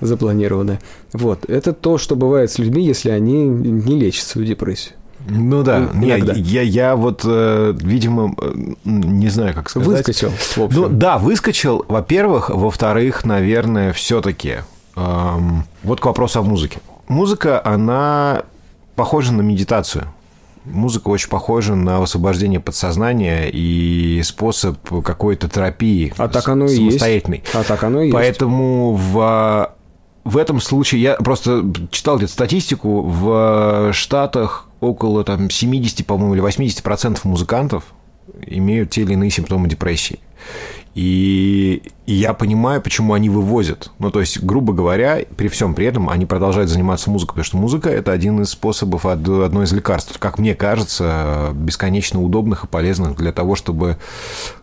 [0.00, 0.80] запланированное.
[1.12, 1.48] Вот.
[1.48, 4.94] Это то, что бывает с людьми, если они не лечат свою депрессию.
[5.28, 6.32] Ну да, Иногда.
[6.32, 9.88] я, я, я вот, э, видимо, э, не знаю, как сказать.
[9.88, 10.80] Выскочил, в общем.
[10.80, 12.50] Ну да, выскочил, во-первых.
[12.50, 14.56] Во-вторых, наверное, все-таки
[14.96, 16.80] эм, вот к вопросу о музыке.
[17.06, 18.44] Музыка, она
[18.96, 20.12] похоже на медитацию.
[20.64, 26.66] Музыка очень похожа на освобождение подсознания и способ какой-то терапии а так оно.
[26.66, 27.00] И есть.
[27.52, 29.12] А так оно и Поэтому есть.
[29.12, 29.72] в
[30.24, 36.40] в этом случае я просто читал где-то статистику в Штатах около там 70, по-моему, или
[36.40, 37.84] 80 процентов музыкантов
[38.46, 40.20] имеют те или иные симптомы депрессии.
[40.94, 43.92] И, и я понимаю, почему они вывозят.
[44.00, 47.56] Ну, то есть, грубо говоря, при всем при этом они продолжают заниматься музыкой, потому что
[47.58, 53.16] музыка– это один из способов, одно из лекарств, как мне кажется, бесконечно удобных и полезных
[53.16, 53.98] для того, чтобы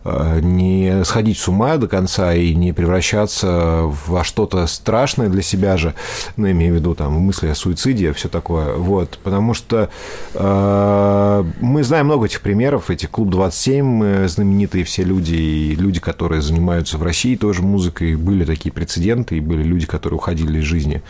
[0.04, 5.78] э, не сходить с ума до конца и не превращаться во что-то страшное для себя
[5.78, 5.94] же,
[6.36, 9.88] ну, имею в виду там мысли о суициде, все такое, вот, потому что
[10.34, 16.00] э, мы знаем много этих примеров, этих клуб 27 э, знаменитые все люди, и люди,
[16.00, 18.16] которые занимаются в России тоже музыкой.
[18.16, 21.02] Были такие прецеденты, и были люди, которые уходили из жизни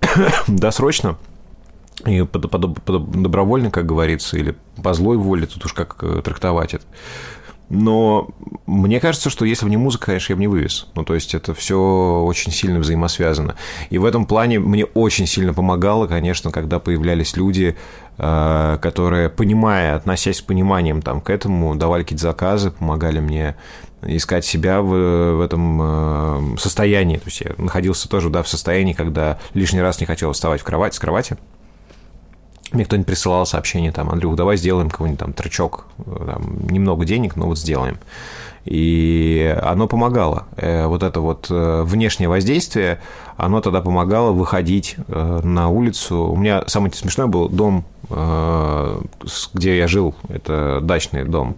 [0.46, 1.18] досрочно.
[2.06, 6.22] И под, под, под, добровольно, как говорится, или по злой воле, тут уж как э,
[6.24, 6.84] трактовать это.
[7.70, 8.28] Но
[8.66, 10.88] мне кажется, что если бы не музыка, конечно, я бы не вывез.
[10.96, 13.54] Ну, то есть это все очень сильно взаимосвязано.
[13.90, 17.76] И в этом плане мне очень сильно помогало, конечно, когда появлялись люди,
[18.18, 23.54] э, которые, понимая, относясь с пониманием там, к этому, давали какие-то заказы, помогали мне
[24.02, 27.18] искать себя в, в этом э, состоянии.
[27.18, 30.64] То есть я находился тоже да, в состоянии, когда лишний раз не хотел вставать в
[30.64, 31.36] кровать, с кровати.
[32.72, 37.36] Мне кто-нибудь присылал сообщение, там, Андрюх, давай сделаем какой-нибудь там трючок, э, там, немного денег,
[37.36, 37.98] но вот сделаем.
[38.64, 40.46] И оно помогало.
[40.56, 43.00] Э, вот это вот внешнее воздействие,
[43.36, 46.24] оно тогда помогало выходить на улицу.
[46.24, 47.84] У меня самый смешной был дом,
[49.54, 51.56] где я жил, это дачный дом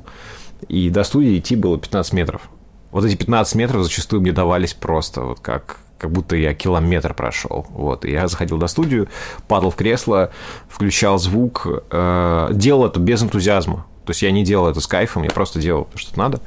[0.69, 2.43] и до студии идти было 15 метров.
[2.91, 7.65] Вот эти 15 метров зачастую мне давались просто вот как как будто я километр прошел.
[7.71, 8.05] Вот.
[8.05, 9.09] И я заходил до студию,
[9.47, 10.33] падал в кресло,
[10.69, 13.87] включал звук, э, делал это без энтузиазма.
[14.05, 16.41] То есть я не делал это с кайфом, я просто делал то, что надо.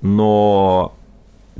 [0.00, 0.92] Но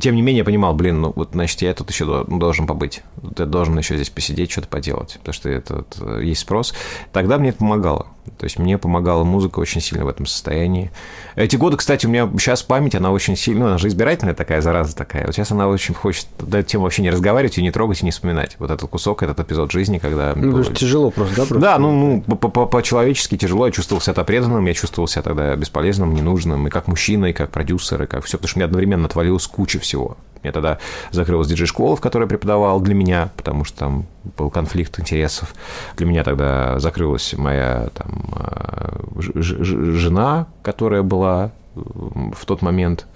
[0.00, 3.03] тем не менее, я понимал, блин, ну вот, значит, я тут еще должен побыть.
[3.37, 6.74] Ты должен еще здесь посидеть, что-то поделать, потому что это, это есть спрос.
[7.12, 8.07] Тогда мне это помогало.
[8.38, 10.90] То есть мне помогала музыка очень сильно в этом состоянии.
[11.36, 14.60] Эти годы, кстати, у меня сейчас память, она очень сильно, ну, она же избирательная такая,
[14.62, 15.26] зараза такая.
[15.26, 18.10] Вот сейчас она очень хочет этой темы вообще не разговаривать и не трогать, и не
[18.10, 18.56] вспоминать.
[18.58, 20.32] Вот этот кусок, этот эпизод жизни, когда...
[20.34, 20.64] Ну, было...
[20.64, 21.42] тяжело просто, да?
[21.44, 21.58] Просто?
[21.58, 23.66] Да, ну, ну по-человечески тяжело.
[23.66, 27.50] Я чувствовал себя преданным, я чувствовал себя тогда бесполезным, ненужным, и как мужчина, и как
[27.50, 30.16] продюсер, и как все, потому что мне одновременно отвалилось куча всего.
[30.42, 30.79] Я тогда
[31.11, 34.07] закрылась диджей-школа, в которой преподавал для меня, потому что там
[34.38, 35.55] был конфликт интересов.
[35.96, 43.07] Для меня тогда закрылась моя там, э, жена, которая была в тот момент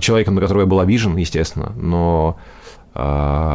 [0.00, 2.36] человеком, на которого я был обижен, естественно, но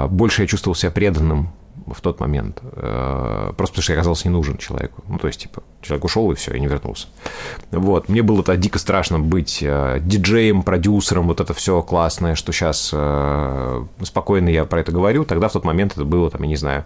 [0.09, 1.49] больше я чувствовал себя преданным
[1.93, 2.59] в тот момент.
[2.61, 5.03] Э, просто потому что я оказался не нужен человеку.
[5.07, 7.07] Ну, то есть, типа, человек ушел и все, и не вернулся.
[7.71, 8.09] Вот.
[8.09, 12.91] Мне было тогда дико страшно быть э, диджеем, продюсером, вот это все классное, что сейчас
[12.93, 15.25] э, спокойно я про это говорю.
[15.25, 16.85] Тогда в тот момент это было, там, я не знаю,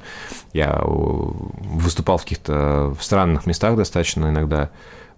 [0.53, 4.69] я выступал в каких-то странных местах достаточно иногда,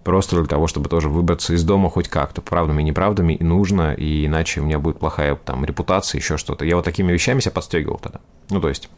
[0.06, 3.92] просто для того, чтобы тоже выбраться из дома хоть как-то, правдами и неправдами, и нужно,
[3.92, 6.64] и иначе у меня будет плохая там репутация, еще что-то.
[6.64, 8.20] Я вот такими вещами себя подстегивал тогда.
[8.50, 8.88] Ну, то есть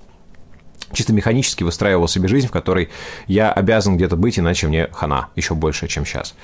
[0.92, 2.88] чисто механически выстраивал себе жизнь, в которой
[3.26, 6.34] я обязан где-то быть, иначе мне хана еще больше, чем сейчас.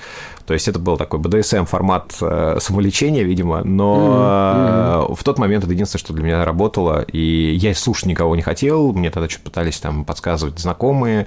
[0.45, 5.15] То есть это был такой БДСМ формат э, самолечения, видимо, но mm-hmm.
[5.15, 8.93] в тот момент это единственное, что для меня работало, и я слушать никого не хотел,
[8.93, 11.25] мне тогда что-то пытались там подсказывать знакомые,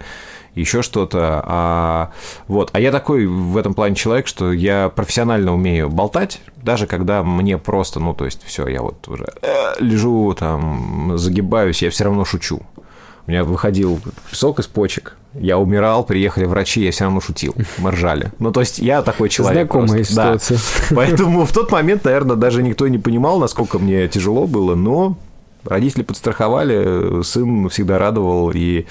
[0.54, 1.42] еще что-то.
[1.44, 2.10] А,
[2.46, 2.70] вот.
[2.72, 7.58] а я такой в этом плане человек, что я профессионально умею болтать, даже когда мне
[7.58, 12.24] просто, ну, то есть, все, я вот уже э, лежу, там, загибаюсь, я все равно
[12.24, 12.62] шучу.
[13.28, 14.00] У меня выходил
[14.32, 18.32] сок из почек, я умирал, приехали врачи, я все равно шутил, мы ржали.
[18.38, 19.70] Ну, то есть я такой человек.
[19.70, 20.12] Знакомая просто.
[20.14, 20.56] ситуация.
[20.56, 20.96] Да.
[20.96, 25.18] Поэтому в тот момент, наверное, даже никто не понимал, насколько мне тяжело было, но
[25.64, 28.86] родители подстраховали, сын всегда радовал, и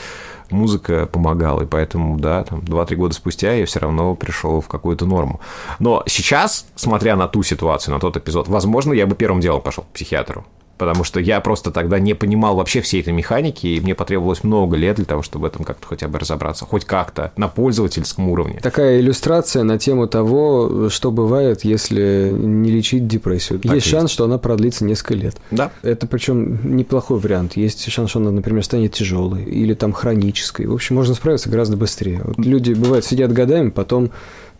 [0.51, 5.07] музыка помогала, и поэтому, да, там, 2-3 года спустя я все равно пришел в какую-то
[5.07, 5.41] норму.
[5.79, 9.83] Но сейчас, смотря на ту ситуацию, на тот эпизод, возможно, я бы первым делом пошел
[9.83, 10.45] к психиатру
[10.77, 14.75] потому что я просто тогда не понимал вообще всей этой механики, и мне потребовалось много
[14.75, 18.59] лет для того, чтобы в этом как-то хотя бы разобраться, хоть как-то, на пользовательском уровне.
[18.61, 23.59] Такая иллюстрация на тему того, что бывает, если не лечить депрессию.
[23.59, 25.37] Так есть, есть шанс, что она продлится несколько лет.
[25.51, 25.71] Да.
[25.81, 27.57] Это причем неплохой вариант.
[27.57, 30.65] Есть шанс, что она, например, станет тяжелой или там хронической.
[30.65, 32.21] В общем, можно справиться гораздо быстрее.
[32.23, 34.11] Вот люди, бывает, сидят годами, потом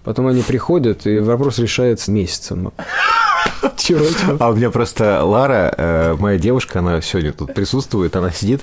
[0.07, 2.71] Потом они приходят, и вопрос решается месяцем.
[3.77, 4.37] Чего, чего?
[4.39, 8.61] А у меня просто Лара, э, моя девушка, она сегодня тут присутствует, она сидит.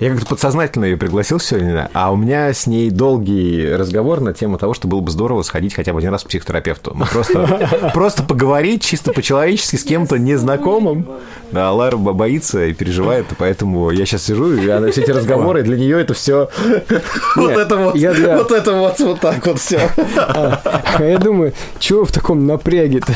[0.00, 4.58] Я как-то подсознательно ее пригласил сегодня, а у меня с ней долгий разговор на тему
[4.58, 6.92] того, что было бы здорово сходить хотя бы один раз к психотерапевту.
[6.94, 11.06] Ну, просто, просто поговорить чисто по-человечески с кем-то незнакомым.
[11.52, 15.76] Да, Лара боится и переживает, поэтому я сейчас сижу, и она все эти разговоры, для
[15.76, 16.48] нее это все
[17.36, 19.88] вот это вот, вот это вот, вот так вот все.
[20.16, 23.12] А я думаю, чего в таком напряге-то?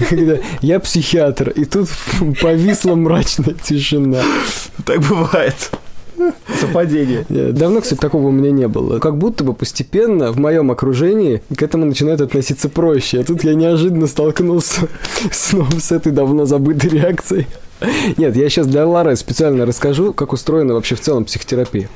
[0.64, 1.88] я психиатр, и тут
[2.40, 4.22] повисла мрачная тишина.
[4.84, 5.70] Так бывает.
[6.60, 7.24] Совпадение.
[7.52, 8.98] Давно, кстати, такого у меня не было.
[8.98, 13.20] Как будто бы постепенно в моем окружении к этому начинают относиться проще.
[13.20, 14.88] А тут я неожиданно столкнулся
[15.32, 17.46] снова с этой давно забытой реакцией.
[18.16, 21.88] Нет, я сейчас для Лары специально расскажу, как устроена вообще в целом психотерапия.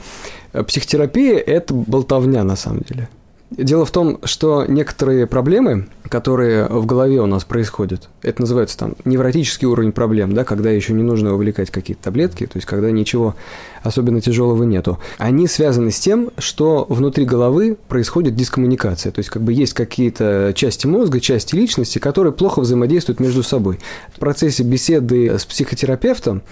[0.66, 3.08] Психотерапия– это болтовня, на самом деле.
[3.50, 8.94] Дело в том, что некоторые проблемы, которые в голове у нас происходят, это называется там
[9.06, 13.36] невротический уровень проблем, да, когда еще не нужно увлекать какие-то таблетки, то есть когда ничего
[13.82, 19.42] особенно тяжелого нету, они связаны с тем, что внутри головы происходит дискоммуникация, то есть как
[19.42, 23.78] бы есть какие-то части мозга, части личности, которые плохо взаимодействуют между собой.
[24.14, 26.42] В процессе беседы с психотерапевтом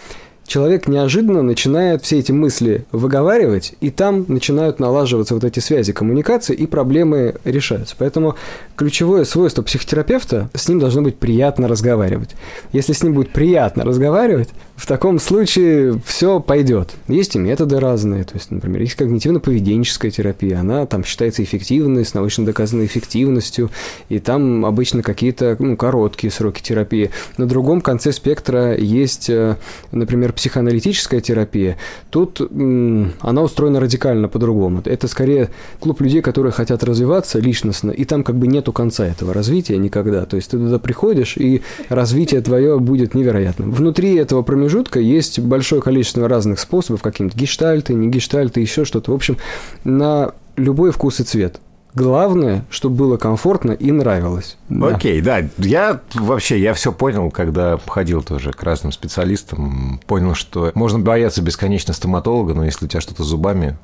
[0.47, 6.55] человек неожиданно начинает все эти мысли выговаривать, и там начинают налаживаться вот эти связи коммуникации,
[6.55, 7.95] и проблемы решаются.
[7.99, 8.37] Поэтому
[8.77, 12.31] ключевое свойство психотерапевта, с ним должно быть приятно разговаривать.
[12.73, 16.95] Если с ним будет приятно разговаривать, в таком случае все пойдет.
[17.09, 22.15] Есть и методы разные, то есть, например, есть когнитивно-поведенческая терапия, она там считается эффективной, с
[22.15, 23.71] научно доказанной эффективностью,
[24.09, 27.11] и там обычно какие-то ну, короткие сроки терапии.
[27.39, 29.57] На другом конце спектра есть, э,
[29.93, 31.77] например, психоаналитическая терапия.
[32.11, 34.83] Тут она устроена радикально по-другому.
[34.85, 39.35] Это скорее клуб людей, которые хотят развиваться личностно, и там как бы нету конца этого
[39.35, 40.27] развития никогда.
[40.27, 43.73] То есть ты туда приходишь, и развитие твое будет невероятным.
[43.73, 49.13] Внутри этого промежутка есть большое количество разных способов, какие-нибудь гештальты, не гештальты, еще что-то.
[49.13, 49.39] В общем,
[49.85, 51.61] на любой вкус и цвет.
[51.97, 54.57] Главное, чтобы было комфортно и нравилось.
[54.81, 55.43] Окей, да.
[55.43, 55.49] да.
[55.67, 60.01] Я вообще, я все понял, когда ходил тоже к разным специалистам.
[60.07, 63.77] Понял, что можно бояться бесконечно стоматолога, но если у тебя что-то с зубами,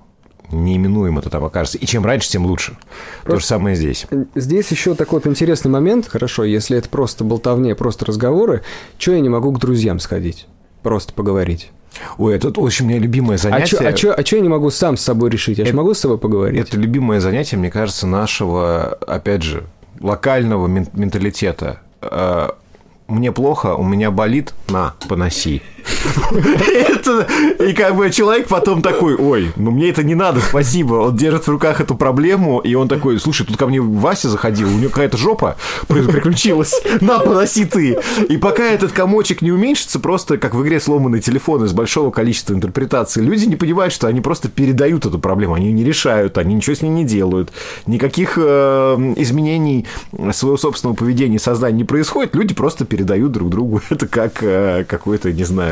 [0.50, 1.78] неименуемо это там окажется.
[1.78, 2.76] И чем раньше, тем лучше.
[3.24, 4.06] Просто То же самое здесь.
[4.34, 6.06] Здесь еще такой вот интересный момент.
[6.06, 8.62] Хорошо, если это просто болтовня, просто разговоры,
[8.98, 10.46] что я не могу к друзьям сходить?
[10.82, 11.70] просто поговорить.
[12.18, 13.62] Ой, это очень у меня любимое занятие.
[13.76, 15.58] А что а а я не могу сам с собой решить?
[15.58, 16.60] Я это, же могу с собой поговорить.
[16.60, 19.64] Это любимое занятие, мне кажется, нашего, опять же,
[20.00, 21.80] локального менталитета.
[22.00, 22.56] А,
[23.08, 25.62] мне плохо, у меня болит, на, поноси.
[27.58, 30.94] И как бы человек потом такой, ой, ну мне это не надо, спасибо.
[30.94, 34.68] Он держит в руках эту проблему, и он такой, слушай, тут ко мне Вася заходил,
[34.68, 35.56] у него какая-то жопа
[35.88, 37.98] приключилась, на, поноси ты.
[38.28, 42.54] И пока этот комочек не уменьшится, просто как в игре сломанный телефон из большого количества
[42.54, 46.74] интерпретаций, люди не понимают, что они просто передают эту проблему, они не решают, они ничего
[46.74, 47.52] с ней не делают,
[47.86, 48.42] никаких э,
[49.16, 49.86] изменений
[50.32, 54.84] своего собственного поведения и сознания не происходит, люди просто передают друг другу это как э,
[54.84, 55.71] какой-то, не знаю,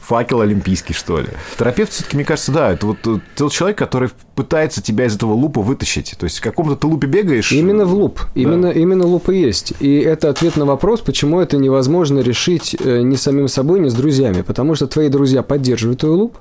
[0.00, 1.28] факел олимпийский, что ли.
[1.58, 5.32] Терапевт все-таки, мне кажется, да, это вот э, тот человек, который пытается тебя из этого
[5.32, 6.14] лупа вытащить.
[6.18, 7.52] То есть в каком-то ты лупе бегаешь.
[7.52, 8.20] Именно в луп.
[8.20, 8.40] Да.
[8.40, 9.72] Именно, именно луп и есть.
[9.80, 13.94] И это ответ на вопрос, почему это невозможно решить э, ни самим собой, ни с
[13.94, 14.42] друзьями.
[14.42, 16.36] Потому что твои друзья поддерживают твой луп,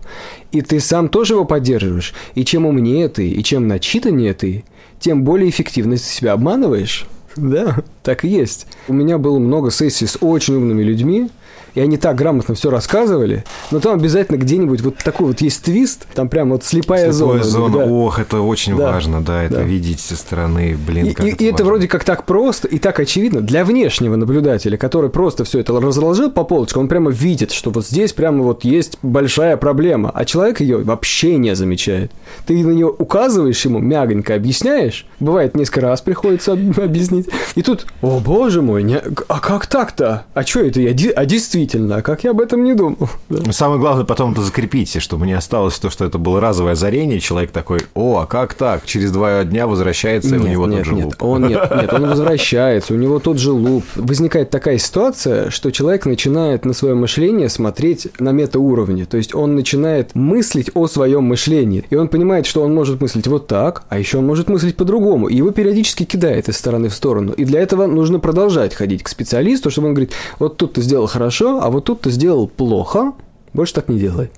[0.51, 2.13] и ты сам тоже его поддерживаешь.
[2.35, 4.65] И чем умнее ты, и чем начитаннее ты,
[4.99, 7.05] тем более эффективно ты себя обманываешь.
[7.35, 8.67] Да, так и есть.
[8.87, 11.29] У меня было много сессий с очень умными людьми,
[11.75, 16.05] и они так грамотно все рассказывали, но там обязательно где-нибудь вот такой вот есть твист,
[16.13, 17.43] там прям вот слепая зона.
[17.43, 17.85] зона, да.
[17.85, 18.91] ох, это очень да.
[18.91, 19.61] важно, да, это да.
[19.63, 22.79] видеть со стороны, блин, и, как и, это и это вроде как так просто и
[22.79, 27.51] так очевидно для внешнего наблюдателя, который просто все это разложил по полочкам, он прямо видит,
[27.51, 32.11] что вот здесь прямо вот есть большая проблема, а человек ее вообще не замечает.
[32.45, 38.19] Ты на нее указываешь ему, мягонько объясняешь, бывает несколько раз приходится объяснить, и тут, о
[38.19, 40.25] боже мой, не, а как так-то?
[40.33, 40.91] А что это я?
[41.15, 43.09] А действительно удивительно, а как я об этом не думал.
[43.29, 43.51] Да.
[43.51, 47.51] Самое главное потом это закрепить, чтобы не осталось то, что это было разовое озарение, человек
[47.51, 48.85] такой, о, а как так?
[48.85, 51.15] Через два дня возвращается, нет, и у него нет, тот же нет, луп.
[51.19, 53.85] Он, нет, нет, он возвращается, у него тот же луп.
[53.95, 59.55] Возникает такая ситуация, что человек начинает на свое мышление смотреть на метауровне, то есть он
[59.55, 63.97] начинает мыслить о своем мышлении, и он понимает, что он может мыслить вот так, а
[63.97, 67.61] еще он может мыслить по-другому, и его периодически кидает из стороны в сторону, и для
[67.61, 71.69] этого нужно продолжать ходить к специалисту, чтобы он говорит, вот тут ты сделал хорошо, а
[71.69, 73.13] вот тут ты сделал плохо,
[73.53, 74.31] больше так не делай.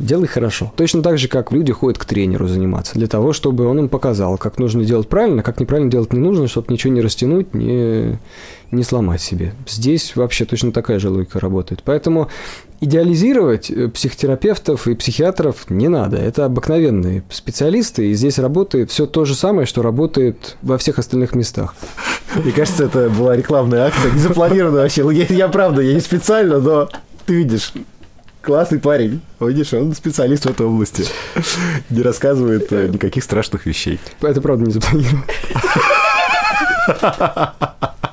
[0.00, 0.72] Делай хорошо.
[0.76, 4.38] Точно так же, как люди ходят к тренеру заниматься, для того, чтобы он им показал,
[4.38, 8.18] как нужно делать правильно, как неправильно делать не нужно, чтобы ничего не растянуть, не,
[8.70, 9.52] не сломать себе.
[9.68, 11.82] Здесь вообще точно такая же логика работает.
[11.84, 12.28] Поэтому
[12.80, 16.16] идеализировать э, психотерапевтов и психиатров не надо.
[16.16, 21.34] Это обыкновенные специалисты, и здесь работает все то же самое, что работает во всех остальных
[21.34, 21.74] местах.
[22.34, 25.06] Мне кажется, это была рекламная акция, не запланированная вообще.
[25.12, 26.88] Я, я правда, я не специально, но
[27.26, 27.74] ты видишь,
[28.42, 29.20] классный парень.
[29.40, 31.04] Видишь, он специалист в этой области.
[31.90, 34.00] Не рассказывает э, никаких страшных вещей.
[34.20, 35.24] Это правда не запланировано.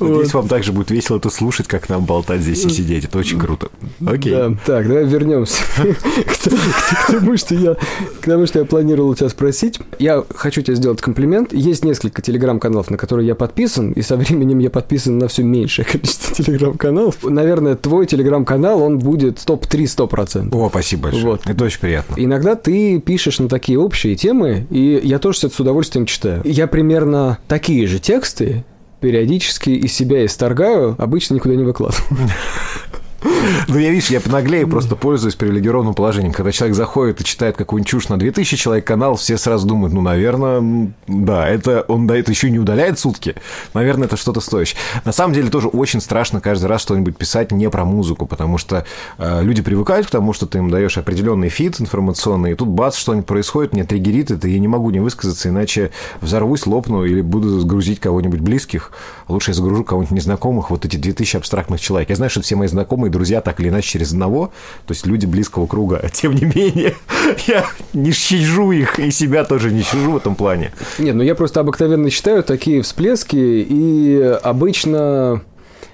[0.00, 3.04] Надеюсь, вам также будет весело это слушать, как нам болтать здесь и сидеть.
[3.04, 3.68] Это очень круто.
[4.04, 4.32] Окей.
[4.32, 9.80] Да, так, давай вернемся к тому, что я, к тому, что я планировал тебя спросить.
[9.98, 11.52] Я хочу тебе сделать комплимент.
[11.52, 15.84] Есть несколько телеграм-каналов, на которые я подписан, и со временем я подписан на все меньшее
[15.84, 17.22] количество телеграм-каналов.
[17.22, 20.48] Наверное, твой телеграм-канал, он будет топ-3 100%.
[20.52, 21.24] О, спасибо большое.
[21.24, 21.42] Вот.
[21.46, 22.14] Это очень приятно.
[22.16, 26.42] Иногда ты пишешь на такие общие темы, и я тоже это с удовольствием читаю.
[26.44, 28.64] Я примерно такие же тексты
[29.00, 32.04] периодически из себя исторгаю, обычно никуда не выкладываю.
[33.68, 36.32] Ну, я, видишь, я наглею, просто пользуюсь привилегированным положением.
[36.32, 40.00] Когда человек заходит и читает какую-нибудь чушь на 2000 человек канал, все сразу думают, ну,
[40.00, 43.34] наверное, да, это он да, это еще не удаляет сутки.
[43.74, 44.78] Наверное, это что-то стоящее.
[45.04, 48.84] На самом деле тоже очень страшно каждый раз что-нибудь писать не про музыку, потому что
[49.18, 52.96] э, люди привыкают к тому, что ты им даешь определенный фит информационный, и тут бац,
[52.96, 57.60] что-нибудь происходит, мне триггерит это, я не могу не высказаться, иначе взорвусь, лопну или буду
[57.60, 58.92] загрузить кого-нибудь близких.
[59.28, 62.10] Лучше я загружу кого-нибудь незнакомых, вот эти 2000 абстрактных человек.
[62.10, 64.52] Я знаю, что все мои знакомые друзья так или иначе через одного,
[64.86, 66.08] то есть люди близкого круга.
[66.12, 66.94] Тем не менее,
[67.46, 70.72] я не щажу их и себя тоже не щажу в этом плане.
[70.98, 75.42] Нет, ну я просто обыкновенно считаю такие всплески, и обычно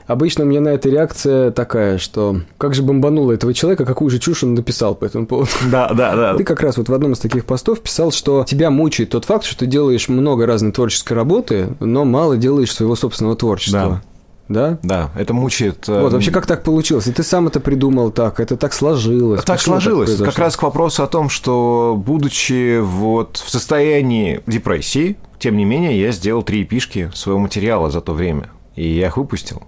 [0.06, 4.18] Обычно у меня на это реакция такая, что как же бомбануло этого человека, какую же
[4.18, 5.50] чушь он написал по этому поводу.
[5.70, 6.34] Да, да, да.
[6.34, 9.44] Ты как раз вот в одном из таких постов писал, что тебя мучает тот факт,
[9.44, 14.02] что ты делаешь много разной творческой работы, но мало делаешь своего собственного творчества.
[14.02, 14.11] Да
[14.52, 14.78] да?
[14.82, 15.88] Да, это мучает.
[15.88, 17.06] Вот, эм, вообще, как так получилось?
[17.06, 19.42] И ты сам это придумал так, это так сложилось.
[19.42, 20.16] Так Почему сложилось.
[20.16, 25.64] Так как раз к вопросу о том, что, будучи вот в состоянии депрессии, тем не
[25.64, 28.50] менее, я сделал три пишки своего материала за то время.
[28.76, 29.62] И я их выпустил.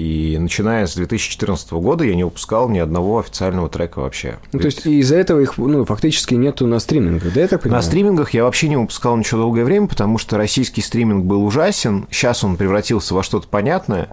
[0.00, 4.38] И начиная с 2014 года я не выпускал ни одного официального трека вообще.
[4.50, 7.82] Ну, то есть из-за этого их ну, фактически нету на стримингах, да, я так понимаю?
[7.82, 12.06] На стримингах я вообще не выпускал ничего долгое время, потому что российский стриминг был ужасен.
[12.10, 14.08] Сейчас он превратился во что-то понятное.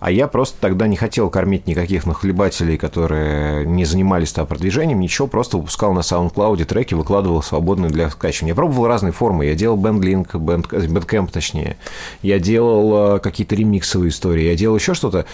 [0.00, 5.26] А я просто тогда не хотел кормить никаких нахлебателей, которые не занимались там продвижением, ничего,
[5.26, 8.52] просто выпускал на SoundCloud треки, выкладывал свободные для скачивания.
[8.52, 9.46] Я пробовал разные формы.
[9.46, 11.76] Я делал BandLink, Bandcamp точнее.
[12.22, 15.26] Я делал э, какие-то ремиксовые истории, я делал еще что-то.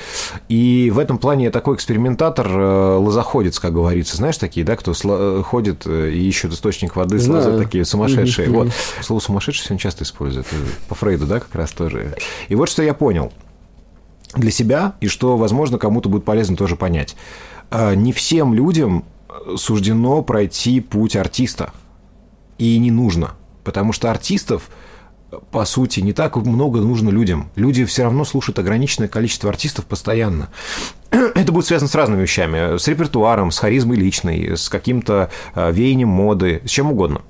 [0.49, 4.17] И в этом плане я такой экспериментатор, э, лозоходец, как говорится.
[4.17, 8.49] Знаешь, такие, да, кто э, ходит и ищет источник воды, сразу такие сумасшедшие.
[8.49, 8.69] Вот.
[9.03, 10.47] Слово сумасшедший сегодня часто используют.
[10.89, 12.15] По Фрейду, да, как раз тоже.
[12.49, 13.33] И вот что я понял
[14.37, 17.17] для себя, и что, возможно, кому-то будет полезно тоже понять.
[17.71, 19.05] Не всем людям
[19.57, 21.73] суждено пройти путь артиста.
[22.59, 23.33] И не нужно.
[23.65, 24.71] Потому что артистов–
[25.51, 27.51] по сути, не так много нужно людям.
[27.57, 30.49] Люди все равно слушают ограниченное количество артистов постоянно.
[31.11, 32.77] Это будет связано с разными вещами.
[32.77, 37.23] С репертуаром, с харизмой личной, с каким-то э, веянием моды, с чем угодно.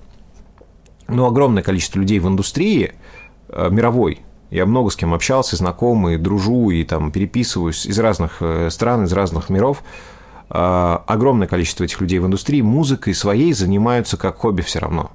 [1.08, 2.94] Но огромное количество людей в индустрии
[3.48, 4.20] э, мировой,
[4.54, 9.04] я много с кем общался, знаком, и дружу, и там переписываюсь из разных э, стран,
[9.04, 9.82] из разных миров.
[10.48, 15.10] Огромное количество этих людей в индустрии музыкой своей занимаются как хобби все равно.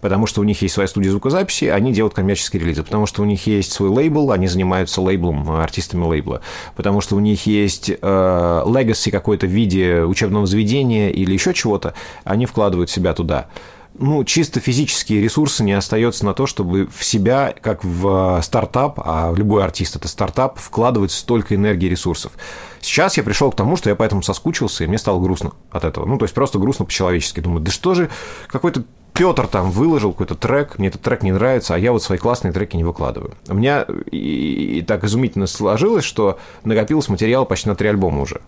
[0.00, 3.24] Потому что у них есть своя студия звукозаписи, они делают коммерческие релизы, потому что у
[3.24, 6.42] них есть свой лейбл, они занимаются лейблом, э, артистами лейбла,
[6.76, 11.94] потому что у них есть э, какой-то в виде учебного заведения или еще чего-то,
[12.24, 13.48] они вкладывают себя туда
[13.94, 19.32] ну, чисто физические ресурсы не остается на то, чтобы в себя, как в стартап, а
[19.34, 22.32] любой артист это стартап, вкладывать столько энергии и ресурсов.
[22.80, 26.06] Сейчас я пришел к тому, что я поэтому соскучился, и мне стало грустно от этого.
[26.06, 27.40] Ну, то есть просто грустно по-человечески.
[27.40, 28.08] Думаю, да что же
[28.46, 28.84] какой-то
[29.14, 32.52] Петр там выложил какой-то трек, мне этот трек не нравится, а я вот свои классные
[32.52, 33.34] треки не выкладываю.
[33.48, 38.42] У меня и, и так изумительно сложилось, что накопилось материал почти на три альбома уже,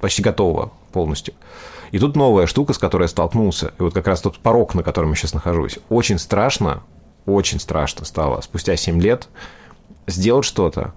[0.00, 1.34] почти готового полностью.
[1.96, 4.82] И тут новая штука, с которой я столкнулся, и вот как раз тот порог, на
[4.82, 5.78] котором я сейчас нахожусь.
[5.88, 6.82] Очень страшно,
[7.24, 9.30] очень страшно стало спустя 7 лет
[10.06, 10.92] сделать что-то,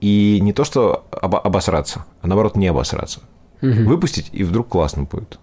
[0.00, 3.20] и не то, что обосраться, а наоборот не обосраться.
[3.60, 3.90] Угу.
[3.90, 5.38] Выпустить, и вдруг классно будет.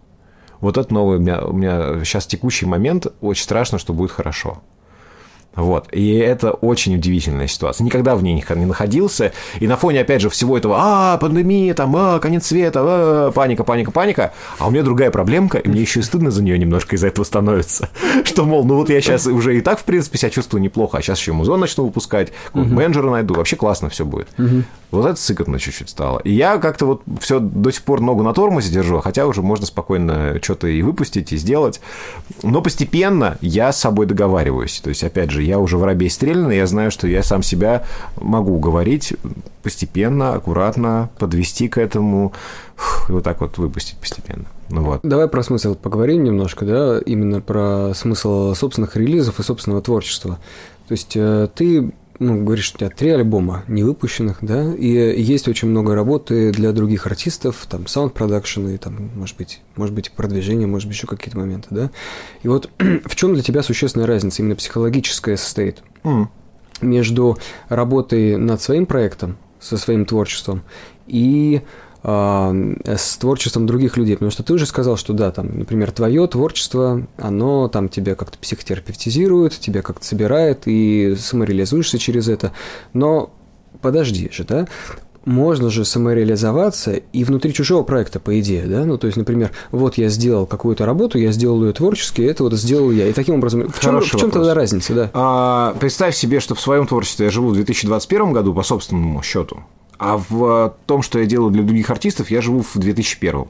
[0.60, 4.64] Вот это новый у меня, у меня сейчас текущий момент, очень страшно, что будет хорошо.
[5.56, 5.88] Вот.
[5.92, 7.86] И это очень удивительная ситуация.
[7.86, 9.32] Никогда в ней не находился.
[9.60, 13.64] И на фоне, опять же, всего этого, а, пандемия, там, а, конец света, а, паника,
[13.64, 14.34] паника, паника.
[14.60, 17.26] А у меня другая проблемка, и мне еще и стыдно за нее немножко из-за этого
[17.26, 17.90] становится.
[18.24, 21.02] Что, мол, ну вот я сейчас уже и так, в принципе, себя чувствую неплохо, а
[21.02, 24.28] сейчас еще музон начну выпускать, менеджера найду, вообще классно все будет.
[24.92, 26.20] Вот это сыкотно чуть-чуть стало.
[26.20, 29.66] И я как-то вот все до сих пор ногу на тормозе держу, хотя уже можно
[29.66, 31.82] спокойно что-то и выпустить, и сделать.
[32.44, 34.80] Но постепенно я с собой договариваюсь.
[34.80, 37.86] То есть, опять же, я уже воробей стрельный, я знаю, что я сам себя
[38.20, 39.14] могу уговорить
[39.64, 42.34] постепенно, аккуратно, подвести к этому,
[43.10, 44.46] и вот так вот выпустить постепенно.
[44.70, 45.02] Ну вот.
[45.04, 50.40] Давай про смысл поговорим немножко, да, именно про смысл собственных релизов и собственного творчества.
[50.88, 54.88] То есть э, ты ну, говоришь, у тебя три альбома не выпущенных, да, и
[55.22, 59.94] есть очень много работы для других артистов, там, sound production и там, может быть, может
[59.94, 61.92] быть, продвижение, может быть, еще какие-то моменты, да.
[62.44, 62.70] И вот
[63.06, 66.28] в чем для тебя существенная разница, именно психологическая состоит мм.
[66.82, 67.38] между
[67.70, 70.64] работой над своим проектом, со своим творчеством,
[71.08, 71.62] и
[72.06, 77.08] с творчеством других людей, потому что ты уже сказал, что да, там, например, твое творчество,
[77.18, 82.52] оно там тебя как-то психотерапевтизирует, тебя как-то собирает и самореализуешься через это,
[82.94, 83.32] но
[83.82, 84.68] подожди же, да,
[85.26, 88.86] можно же самореализоваться и внутри чужого проекта, по идее, да?
[88.86, 92.54] Ну, то есть, например, вот я сделал какую-то работу, я сделал ее творчески, это вот
[92.54, 93.08] сделал я.
[93.08, 95.10] И таким образом, в чем, в чем тогда разница, да?
[95.14, 99.64] А, представь себе, что в своем творчестве я живу в 2021 году по собственному счету.
[99.98, 103.46] А в том, что я делаю для других артистов, я живу в 2001.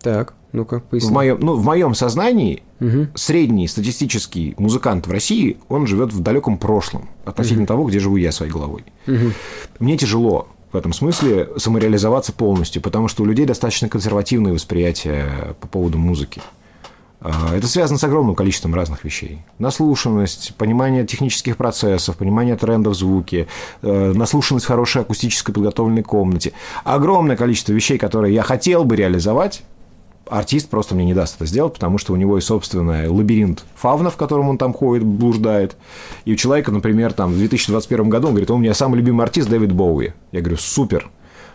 [0.00, 1.10] Так, ну-ка, поясни.
[1.10, 3.08] В моем, ну, в моем сознании угу.
[3.14, 7.68] средний статистический музыкант в России, он живет в далеком прошлом относительно угу.
[7.68, 8.84] того, где живу я своей головой.
[9.06, 9.32] Угу.
[9.80, 15.68] Мне тяжело в этом смысле самореализоваться полностью, потому что у людей достаточно консервативное восприятие по
[15.68, 16.40] поводу музыки.
[17.28, 19.40] А, это связано с огромным количеством разных вещей.
[19.58, 23.48] Наслушанность, понимание технических процессов, понимание трендов в звуке,
[23.82, 26.52] э, наслушанность в хорошей акустической подготовленной комнате.
[26.84, 29.62] Огромное количество вещей, которые я хотел бы реализовать,
[30.28, 34.10] артист просто мне не даст это сделать, потому что у него есть собственный лабиринт фавна,
[34.10, 35.76] в котором он там ходит, блуждает.
[36.26, 39.48] И у человека, например, там в 2021 году он говорит, у меня самый любимый артист
[39.48, 40.12] Дэвид Боуи.
[40.30, 41.10] Я говорю, супер.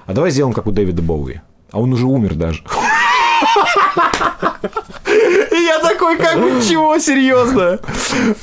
[0.06, 1.40] А давай сделаем, как у Дэвида Боуи.
[1.72, 2.62] А он уже умер даже.
[5.52, 7.80] И я такой, как бы, чего, серьезно?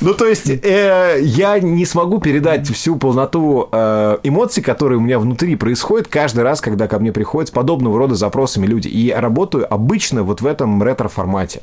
[0.01, 5.19] Ну, то есть, э, я не смогу передать всю полноту э, эмоций, которые у меня
[5.19, 8.87] внутри происходят каждый раз, когда ко мне приходят с подобного рода запросами люди.
[8.87, 11.61] И работаю обычно вот в этом ретро-формате.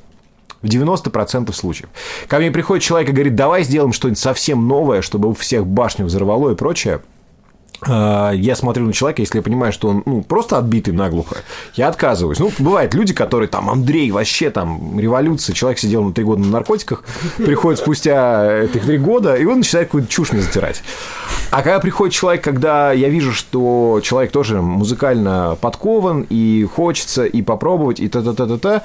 [0.62, 1.88] В 90% случаев.
[2.28, 6.06] Ко мне приходит человек и говорит, давай сделаем что-нибудь совсем новое, чтобы у всех башню
[6.06, 7.00] взорвало и прочее.
[7.82, 11.36] А, я смотрю на человека, если я понимаю, что он ну, просто отбитый наглухо,
[11.74, 12.38] я отказываюсь.
[12.38, 16.48] Ну, бывают люди, которые там, Андрей, вообще там, революция, человек сидел на три года на
[16.48, 17.04] наркотиках,
[17.36, 20.82] приходит спустя этих три года, и он начинает какую-то чушь мне затирать.
[21.50, 27.42] А когда приходит человек, когда я вижу, что человек тоже музыкально подкован, и хочется и
[27.42, 28.82] попробовать, и та-та-та-та-та,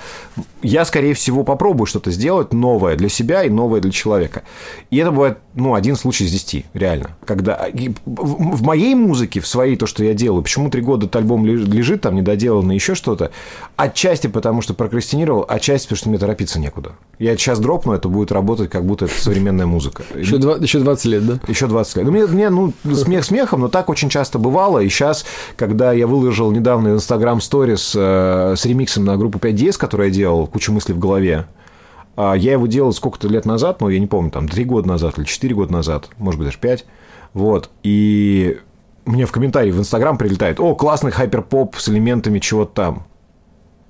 [0.62, 4.44] я, скорее всего, попробую что-то сделать новое для себя и новое для человека.
[4.90, 7.12] И это бывает, ну, один случай из десяти, реально.
[7.26, 7.68] Когда
[8.06, 12.02] в моей музыке, в своей, то, что я делаю, почему три года этот альбом лежит
[12.02, 13.32] там недоделанный, еще что-то,
[13.76, 16.94] отчасти потому, что прокрастинировал, отчасти потому, что мне торопиться некуда.
[17.20, 20.04] Я сейчас дропну, это будет работать, как будто это современная музыка.
[20.16, 21.40] Еще, два, еще 20 лет, да?
[21.48, 22.06] Еще 20 лет.
[22.06, 24.80] Ну, мне, мне ну, смех смехом, но так очень часто бывало.
[24.80, 25.26] И сейчас,
[25.58, 30.48] когда я выложил недавно Instagram сторис э, с ремиксом на группу 5DS, которую я делал,
[30.48, 31.46] кучу мыслей в голове,
[32.18, 35.26] я его делал сколько-то лет назад, ну, я не помню, там, 3 года назад или
[35.26, 36.86] 4 года назад, может быть, даже 5.
[37.34, 37.70] Вот.
[37.84, 38.60] И
[39.06, 43.08] мне в комментарии в Инстаграм прилетает, о, классный хайперпоп с элементами чего-то там.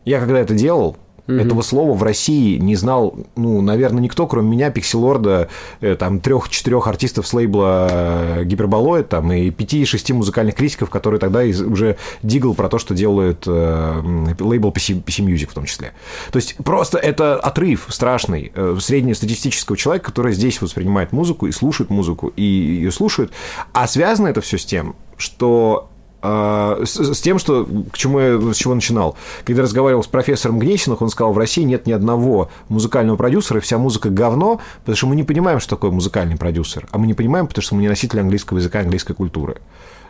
[0.05, 0.97] Я когда это делал,
[1.35, 1.41] Угу.
[1.41, 6.87] Этого слова в России не знал, ну, наверное, никто, кроме меня, Пикселорда, э, там, трех-четырех
[6.87, 12.69] артистов с лейбла э, Гиперболоид, там, и пяти-шести музыкальных критиков, которые тогда уже дигл про
[12.69, 15.93] то, что делают э, лейбл PC, PC Music в том числе.
[16.31, 21.89] То есть просто это отрыв страшный э, среднестатистического человека, который здесь воспринимает музыку и слушает
[21.89, 23.31] музыку, и ее слушает.
[23.73, 25.89] А связано это все с тем, что
[26.21, 29.15] с, с тем, что, к чему я, с чего начинал.
[29.43, 33.77] Когда разговаривал с профессором Гнесиных, он сказал, в России нет ни одного музыкального продюсера, вся
[33.77, 36.87] музыка говно, потому что мы не понимаем, что такое музыкальный продюсер.
[36.91, 39.57] А мы не понимаем, потому что мы не носители английского языка, английской культуры.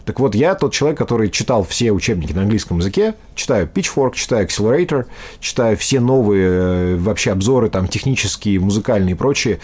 [0.06, 4.48] Так вот, я тот человек, который читал все учебники на английском языке, читаю Pitchfork, читаю
[4.48, 5.06] Accelerator,
[5.40, 9.60] читаю все новые э, вообще обзоры, там, технические, музыкальные и прочие,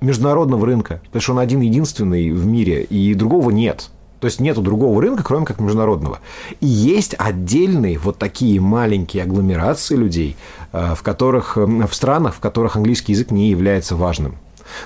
[0.00, 3.90] международного рынка, потому что он один единственный в мире, и другого нет.
[4.20, 6.20] То есть нету другого рынка, кроме как международного.
[6.60, 10.36] И есть отдельные вот такие маленькие агломерации людей,
[10.72, 14.36] э, в которых, э, в странах, в которых английский язык не является важным.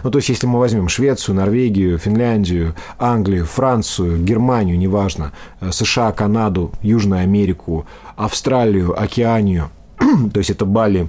[0.02, 6.12] Ну, то есть, если мы возьмем Швецию, Норвегию, Финляндию, Англию, Францию, Германию, неважно, э, США,
[6.12, 9.70] Канаду, Южную Америку, Австралию, Океанию,
[10.32, 11.08] то есть это Бали,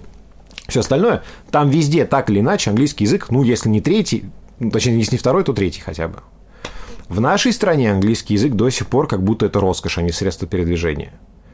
[0.68, 4.26] все остальное, там везде так или иначе английский язык, ну, если не третий,
[4.60, 6.20] ну, точнее, если не второй, то третий хотя бы.
[7.12, 10.48] В нашей стране английский язык до сих пор как будто это роскошь, а не средство
[10.48, 11.12] передвижения.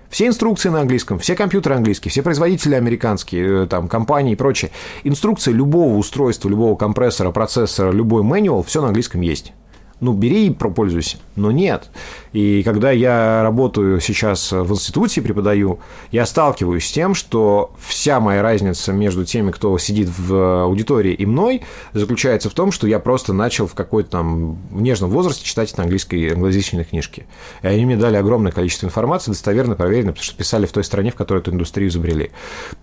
[0.08, 4.70] Все инструкции на английском, все компьютеры английские, все производители американские, э, там, компании и прочее.
[5.04, 9.54] Инструкции любого устройства, любого компрессора, процессора, любой manual, все на английском есть
[10.00, 11.18] ну, бери и пользуйся.
[11.36, 11.90] Но нет.
[12.34, 15.80] И когда я работаю сейчас в институте, преподаю,
[16.12, 21.26] я сталкиваюсь с тем, что вся моя разница между теми, кто сидит в аудитории и
[21.26, 25.84] мной, заключается в том, что я просто начал в какой-то там нежном возрасте читать на
[25.84, 27.26] английской англоязычные книжки.
[27.64, 31.12] И они мне дали огромное количество информации, достоверно проверено, потому что писали в той стране,
[31.12, 32.32] в которой эту индустрию изобрели.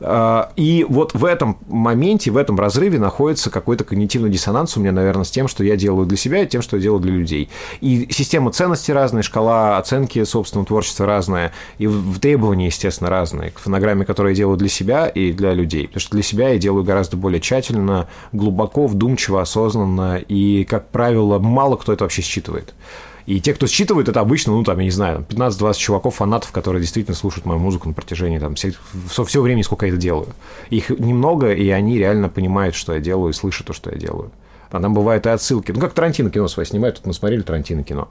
[0.01, 4.93] А, и вот в этом моменте, в этом разрыве находится какой-то когнитивный диссонанс у меня,
[4.93, 7.49] наверное, с тем, что я делаю для себя, и тем, что я делаю для людей.
[7.81, 13.59] И система ценностей разная, шкала оценки собственного творчества разная, и в требования, естественно, разные к
[13.59, 15.87] фонограмме, которую я делаю для себя и для людей.
[15.87, 21.39] Потому что для себя я делаю гораздо более тщательно, глубоко, вдумчиво, осознанно, и, как правило,
[21.39, 22.75] мало кто это вообще считывает.
[23.27, 26.83] И те, кто считывает, это обычно, ну, там, я не знаю, 15-20 чуваков, фанатов, которые
[26.83, 28.75] действительно слушают мою музыку на протяжении там, все,
[29.09, 30.29] все, все времени, сколько я это делаю.
[30.69, 34.31] Их немного, и они реально понимают, что я делаю, и слышат то, что я делаю.
[34.75, 35.71] А там бывают и отсылки.
[35.71, 38.09] Ну, как Тарантино кино свои снимают, тут мы смотрели Тарантино кино.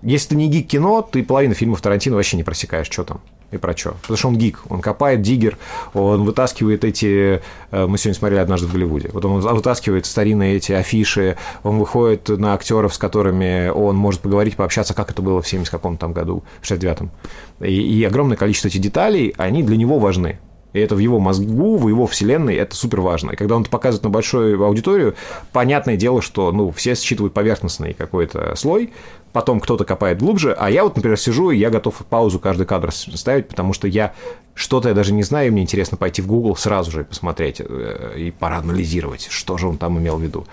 [0.00, 3.58] Если ты не гик кино, ты половину фильмов Тарантино вообще не просекаешь, что там и
[3.58, 3.90] про что.
[4.00, 5.58] Потому что он гик, он копает, диггер,
[5.92, 7.42] он вытаскивает эти...
[7.70, 9.10] Э, мы сегодня смотрели однажды в Голливуде.
[9.12, 14.56] Вот он вытаскивает старинные эти афиши, он выходит на актеров, с которыми он может поговорить,
[14.56, 17.10] пообщаться, как это было в 70 каком-то там году, в 69-м.
[17.60, 20.38] И, и огромное количество этих деталей, они для него важны.
[20.72, 23.30] И это в его мозгу, в его вселенной, это супер важно.
[23.30, 25.14] И когда он это показывает на большую аудиторию,
[25.52, 28.92] понятное дело, что ну, все считывают поверхностный какой-то слой,
[29.32, 32.92] потом кто-то копает глубже, а я вот, например, сижу, и я готов паузу каждый кадр
[32.92, 34.12] ставить, потому что я
[34.54, 38.14] что-то я даже не знаю, и мне интересно пойти в Google сразу же посмотреть э,
[38.16, 40.46] и проанализировать, что же он там имел в виду.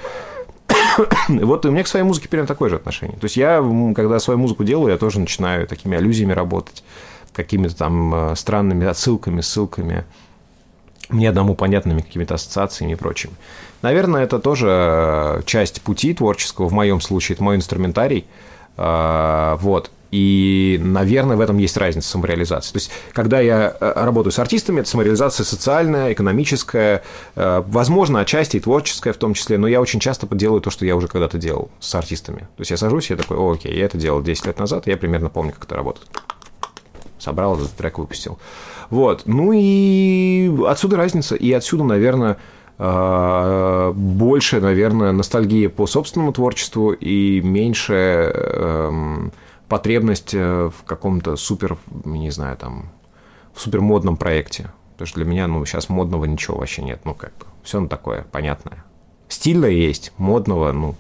[1.28, 3.18] вот у меня к своей музыке примерно такое же отношение.
[3.18, 3.64] То есть я,
[3.96, 6.84] когда свою музыку делаю, я тоже начинаю такими аллюзиями работать
[7.36, 10.06] какими-то там э, странными отсылками, ссылками,
[11.10, 13.32] мне одному понятными какими-то ассоциациями и прочим.
[13.82, 18.26] Наверное, это тоже э, часть пути творческого, в моем случае, это мой инструментарий.
[18.78, 19.92] Э, вот.
[20.12, 22.72] И, наверное, в этом есть разница самореализации.
[22.72, 27.04] То есть, когда я работаю с артистами, это самореализация социальная, экономическая,
[27.36, 30.96] возможно, отчасти и творческая в том числе, но я очень часто делаю то, что я
[30.96, 32.42] уже когда-то делал с артистами.
[32.56, 34.96] То есть, я сажусь, я такой, О, окей, я это делал 10 лет назад, я
[34.96, 36.08] примерно помню, как это работает.
[37.26, 38.38] Собрал этот трек, выпустил.
[38.92, 39.24] Вот.
[39.26, 41.36] Ну и отсюда разница.
[41.36, 42.38] И отсюда, наверное,
[42.78, 49.32] э, больше, наверное, ностальгия по собственному творчеству и меньше эм,
[49.68, 52.92] потребность э, в каком-то супер, не знаю, там,
[53.56, 54.72] в супер модном проекте.
[54.92, 57.00] Потому что для меня, ну, сейчас модного ничего вообще нет.
[57.06, 58.86] Ну, как бы, все ну, такое понятное.
[59.30, 60.94] Стильное есть, модного, ну,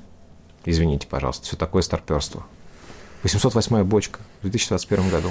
[0.65, 2.43] извините, пожалуйста, все такое старперство.
[3.21, 5.29] 808 бочка в 2021 году.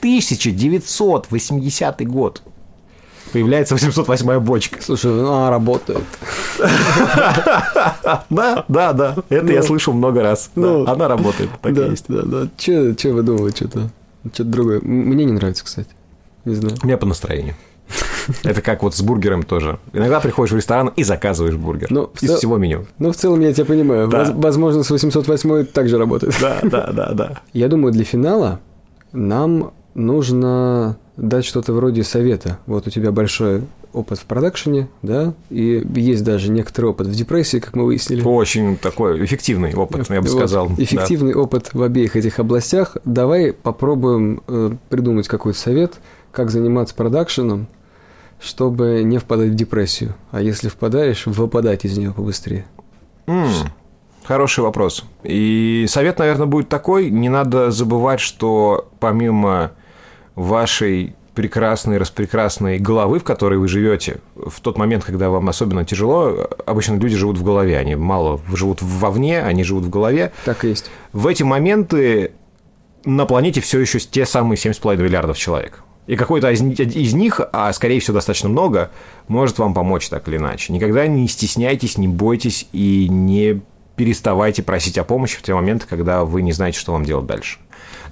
[0.00, 2.42] 1980 год
[3.32, 4.82] появляется 808 бочка.
[4.82, 6.04] Слушай, ну она работает.
[8.30, 9.16] Да, да, да.
[9.28, 9.66] Это я ну.
[9.66, 10.50] слышал много раз.
[10.54, 10.86] Ну.
[10.86, 12.06] Она работает, так и есть.
[12.08, 12.48] Да, да.
[12.56, 13.90] Че вы думаете, что-то?
[14.32, 14.80] Что-то другое.
[14.80, 15.90] Мне не нравится, кстати.
[16.44, 16.76] Не знаю.
[16.82, 17.54] Меня по настроению.
[18.44, 19.78] Это как вот с бургером тоже.
[19.92, 22.36] Иногда приходишь в ресторан и заказываешь бургер ну, из цел...
[22.36, 22.86] всего меню.
[22.98, 24.08] Ну, в целом я тебя понимаю.
[24.08, 24.32] Да.
[24.34, 26.36] Возможно, с 808 также работает.
[26.40, 27.40] Да, да, да, да.
[27.52, 28.60] Я думаю, для финала
[29.12, 32.58] нам нужно дать что-то вроде совета.
[32.66, 33.62] Вот у тебя большой
[33.92, 38.22] опыт в продакшене, да, и есть даже некоторый опыт в депрессии, как мы выяснили.
[38.22, 40.70] Очень такой эффективный опыт, я бы вот, сказал.
[40.76, 41.40] Эффективный да.
[41.40, 42.96] опыт в обеих этих областях.
[43.04, 45.94] Давай попробуем э, придумать какой-то совет,
[46.30, 47.66] как заниматься продакшеном,
[48.40, 50.14] чтобы не впадать в депрессию.
[50.30, 52.66] А если впадаешь, выпадать из нее побыстрее.
[53.26, 53.48] Mm.
[54.28, 55.04] Хороший вопрос.
[55.22, 57.08] И совет, наверное, будет такой.
[57.08, 59.70] Не надо забывать, что помимо
[60.34, 66.46] вашей прекрасной, распрекрасной головы, в которой вы живете, в тот момент, когда вам особенно тяжело,
[66.66, 70.30] обычно люди живут в голове, они мало живут вовне, они живут в голове.
[70.44, 70.90] Так и есть.
[71.14, 72.32] В эти моменты
[73.06, 75.84] на планете все еще те самые 7,5 миллиардов человек.
[76.06, 78.90] И какой-то из, из них, а скорее всего достаточно много,
[79.26, 80.70] может вам помочь так или иначе.
[80.74, 83.62] Никогда не стесняйтесь, не бойтесь и не
[83.98, 87.58] переставайте просить о помощи в те моменты, когда вы не знаете, что вам делать дальше.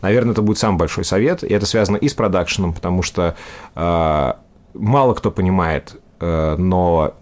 [0.03, 3.37] Наверное, это будет самый большой совет, и это связано и с продакшеном, потому что
[3.76, 4.32] э,
[4.74, 7.14] мало кто понимает, э, но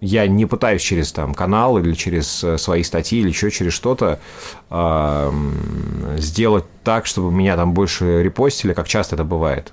[0.00, 4.20] я не пытаюсь через там канал или через э, свои статьи или еще через что-то
[4.68, 5.32] э,
[6.18, 9.72] сделать так, чтобы меня там больше репостили, как часто это бывает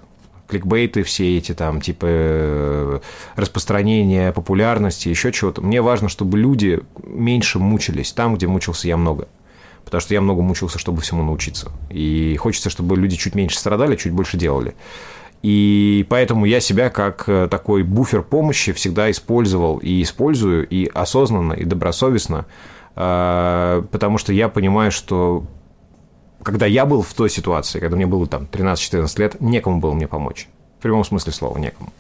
[0.49, 2.99] кликбейты все эти там, типа э,
[3.35, 5.61] распространения популярности, еще чего-то.
[5.61, 9.27] Мне важно, чтобы люди меньше мучились там, где мучился я много
[9.85, 11.71] потому что я много мучился, чтобы всему научиться.
[11.89, 14.75] И хочется, чтобы люди чуть меньше страдали, чуть больше делали.
[15.41, 21.53] И поэтому я себя как э, такой буфер помощи всегда использовал и использую, и осознанно,
[21.53, 22.45] и добросовестно,
[22.95, 25.45] э, потому что я понимаю, что
[26.43, 30.07] когда я был в той ситуации, когда мне было там 13-14 лет, некому было мне
[30.07, 30.47] помочь.
[30.79, 31.91] В прямом смысле слова, некому.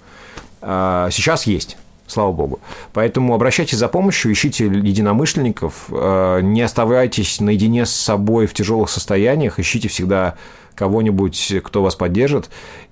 [0.61, 1.77] А сейчас есть
[2.11, 2.59] слава богу.
[2.93, 9.59] Поэтому обращайтесь за помощью, ищите единомышленников, э, не оставайтесь наедине с собой в тяжелых состояниях,
[9.59, 10.35] ищите всегда
[10.75, 12.49] кого-нибудь, кто вас поддержит.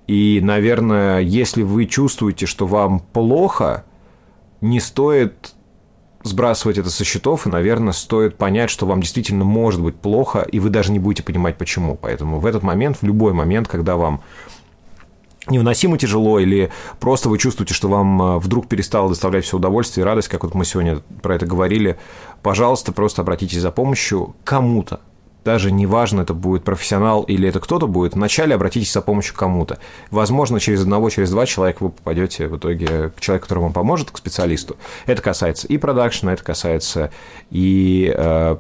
[0.08, 3.86] И, наверное, если вы чувствуете, что вам плохо,
[4.62, 5.54] не стоит
[6.28, 10.59] сбрасывать это со счетов, и, наверное, стоит понять, что вам действительно может быть плохо, и
[10.59, 11.95] вы даже не будете понимать, почему.
[11.95, 14.21] Поэтому в этот момент, в любой момент, когда вам
[15.49, 20.05] невыносимо тяжело, или просто вы чувствуете, что вам э, вдруг перестало доставлять все удовольствие и
[20.05, 21.97] радость, как вот мы сегодня про это говорили,
[22.43, 25.01] пожалуйста, просто обратитесь за помощью кому-то.
[25.48, 29.80] Даже неважно, это будет профессионал или это кто-то будет, вначале обратитесь за помощью кому-то.
[30.12, 34.12] Возможно, через одного, через два человека вы попадете в итоге к человеку, который вам поможет,
[34.12, 34.76] к специалисту.
[35.06, 37.12] Это касается и продакшена, это касается
[37.50, 38.58] и э,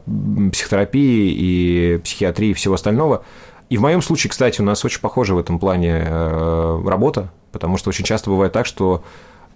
[0.53, 3.25] психотерапии, и психиатрии, и всего остального–
[3.69, 7.75] и в моем случае, кстати, у нас очень похожа в этом плане э, работа, потому
[7.75, 9.03] что очень часто бывает так, что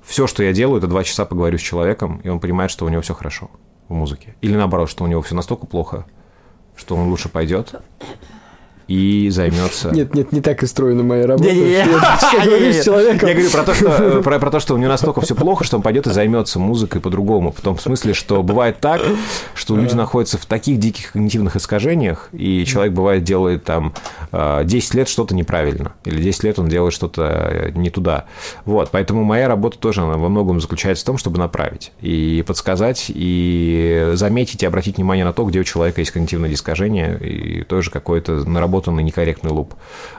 [0.03, 2.89] все, что я делаю, это два часа поговорю с человеком, и он понимает, что у
[2.89, 3.49] него все хорошо
[3.87, 4.35] в музыке.
[4.41, 6.05] Или наоборот, что у него все настолько плохо,
[6.75, 7.75] что он лучше пойдет
[8.87, 9.91] и займется...
[9.91, 11.49] Нет, нет, не так и строена моя работа.
[11.49, 11.85] Я
[12.45, 13.27] говорю с человеком.
[13.27, 15.77] Я говорю про то, что, про, про то, что у него настолько все плохо, что
[15.77, 17.51] он пойдет и займется музыкой по-другому.
[17.51, 19.01] В том смысле, что бывает так,
[19.53, 23.93] что люди находятся в таких диких когнитивных искажениях, и человек, бывает, делает там
[24.31, 28.25] 10 лет что-то неправильно, или 10 лет он делает что-то э, не туда.
[28.65, 33.05] Вот, поэтому моя работа тоже она во многом заключается в том, чтобы направить и подсказать,
[33.09, 37.91] и заметить, и обратить внимание на то, где у человека есть когнитивное искажение, и тоже
[37.91, 39.73] какое-то наработанное проработанный некорректный луп.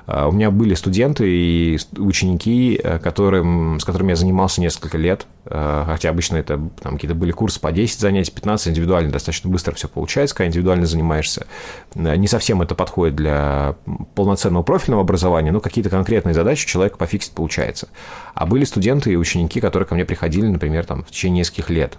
[0.06, 5.26] А, у меня были студенты и ученики, э, которым, с которыми я занимался несколько лет,
[5.46, 9.74] э, хотя обычно это там, какие-то были курсы по 10 занятий, 15, индивидуально достаточно быстро
[9.74, 11.46] все получается, когда индивидуально занимаешься.
[11.94, 13.76] Не совсем это подходит для
[14.14, 17.88] полноценного профильного образования, но какие-то конкретные задачи человек пофиксить получается.
[18.34, 21.98] А были студенты и ученики, которые ко мне приходили, например, там, в течение нескольких лет.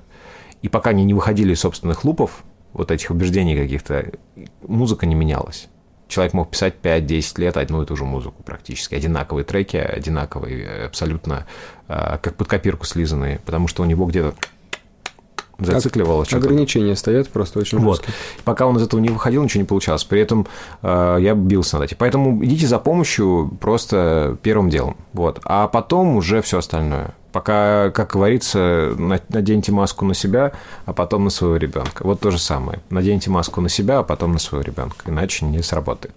[0.62, 2.44] И пока они не выходили из собственных лупов,
[2.74, 4.12] вот этих убеждений каких-то,
[4.68, 5.68] музыка не менялась.
[6.08, 8.96] Человек мог писать 5-10 лет одну и ту же музыку практически.
[8.96, 11.46] Одинаковые треки, одинаковые, абсолютно
[11.88, 14.36] а, как под копирку слизанные, потому что у него где-то
[15.60, 16.28] зацикливалось.
[16.28, 17.98] Что ограничения стоят просто очень Вот.
[17.98, 18.16] Жесткие.
[18.44, 20.04] Пока он из этого не выходил, ничего не получалось.
[20.04, 20.48] При этом
[20.82, 21.98] э, я бился над этим.
[22.00, 24.98] Поэтому идите за помощью просто первым делом.
[25.14, 25.40] Вот.
[25.44, 27.14] А потом уже все остальное.
[27.34, 30.54] Пока, как говорится, наденьте маску на себя,
[30.86, 32.04] а потом на своего ребенка.
[32.06, 32.80] Вот то же самое.
[32.92, 34.98] Наденьте маску на себя, а потом на своего ребенка.
[35.08, 36.14] Иначе не сработает.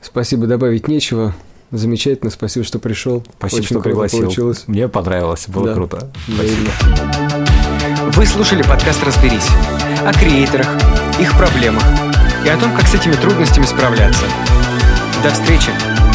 [0.00, 1.34] Спасибо, добавить нечего.
[1.70, 3.22] Замечательно, спасибо, что пришел.
[3.36, 4.20] Спасибо, Очень что пригласил.
[4.20, 4.64] Получилось.
[4.68, 5.74] Мне понравилось, было да.
[5.74, 6.10] круто.
[6.32, 6.70] Спасибо.
[8.12, 9.48] Вы слушали подкаст «Разберись»
[10.06, 10.68] о креаторах,
[11.20, 11.84] их проблемах
[12.42, 14.24] и о том, как с этими трудностями справляться.
[15.22, 16.13] До встречи!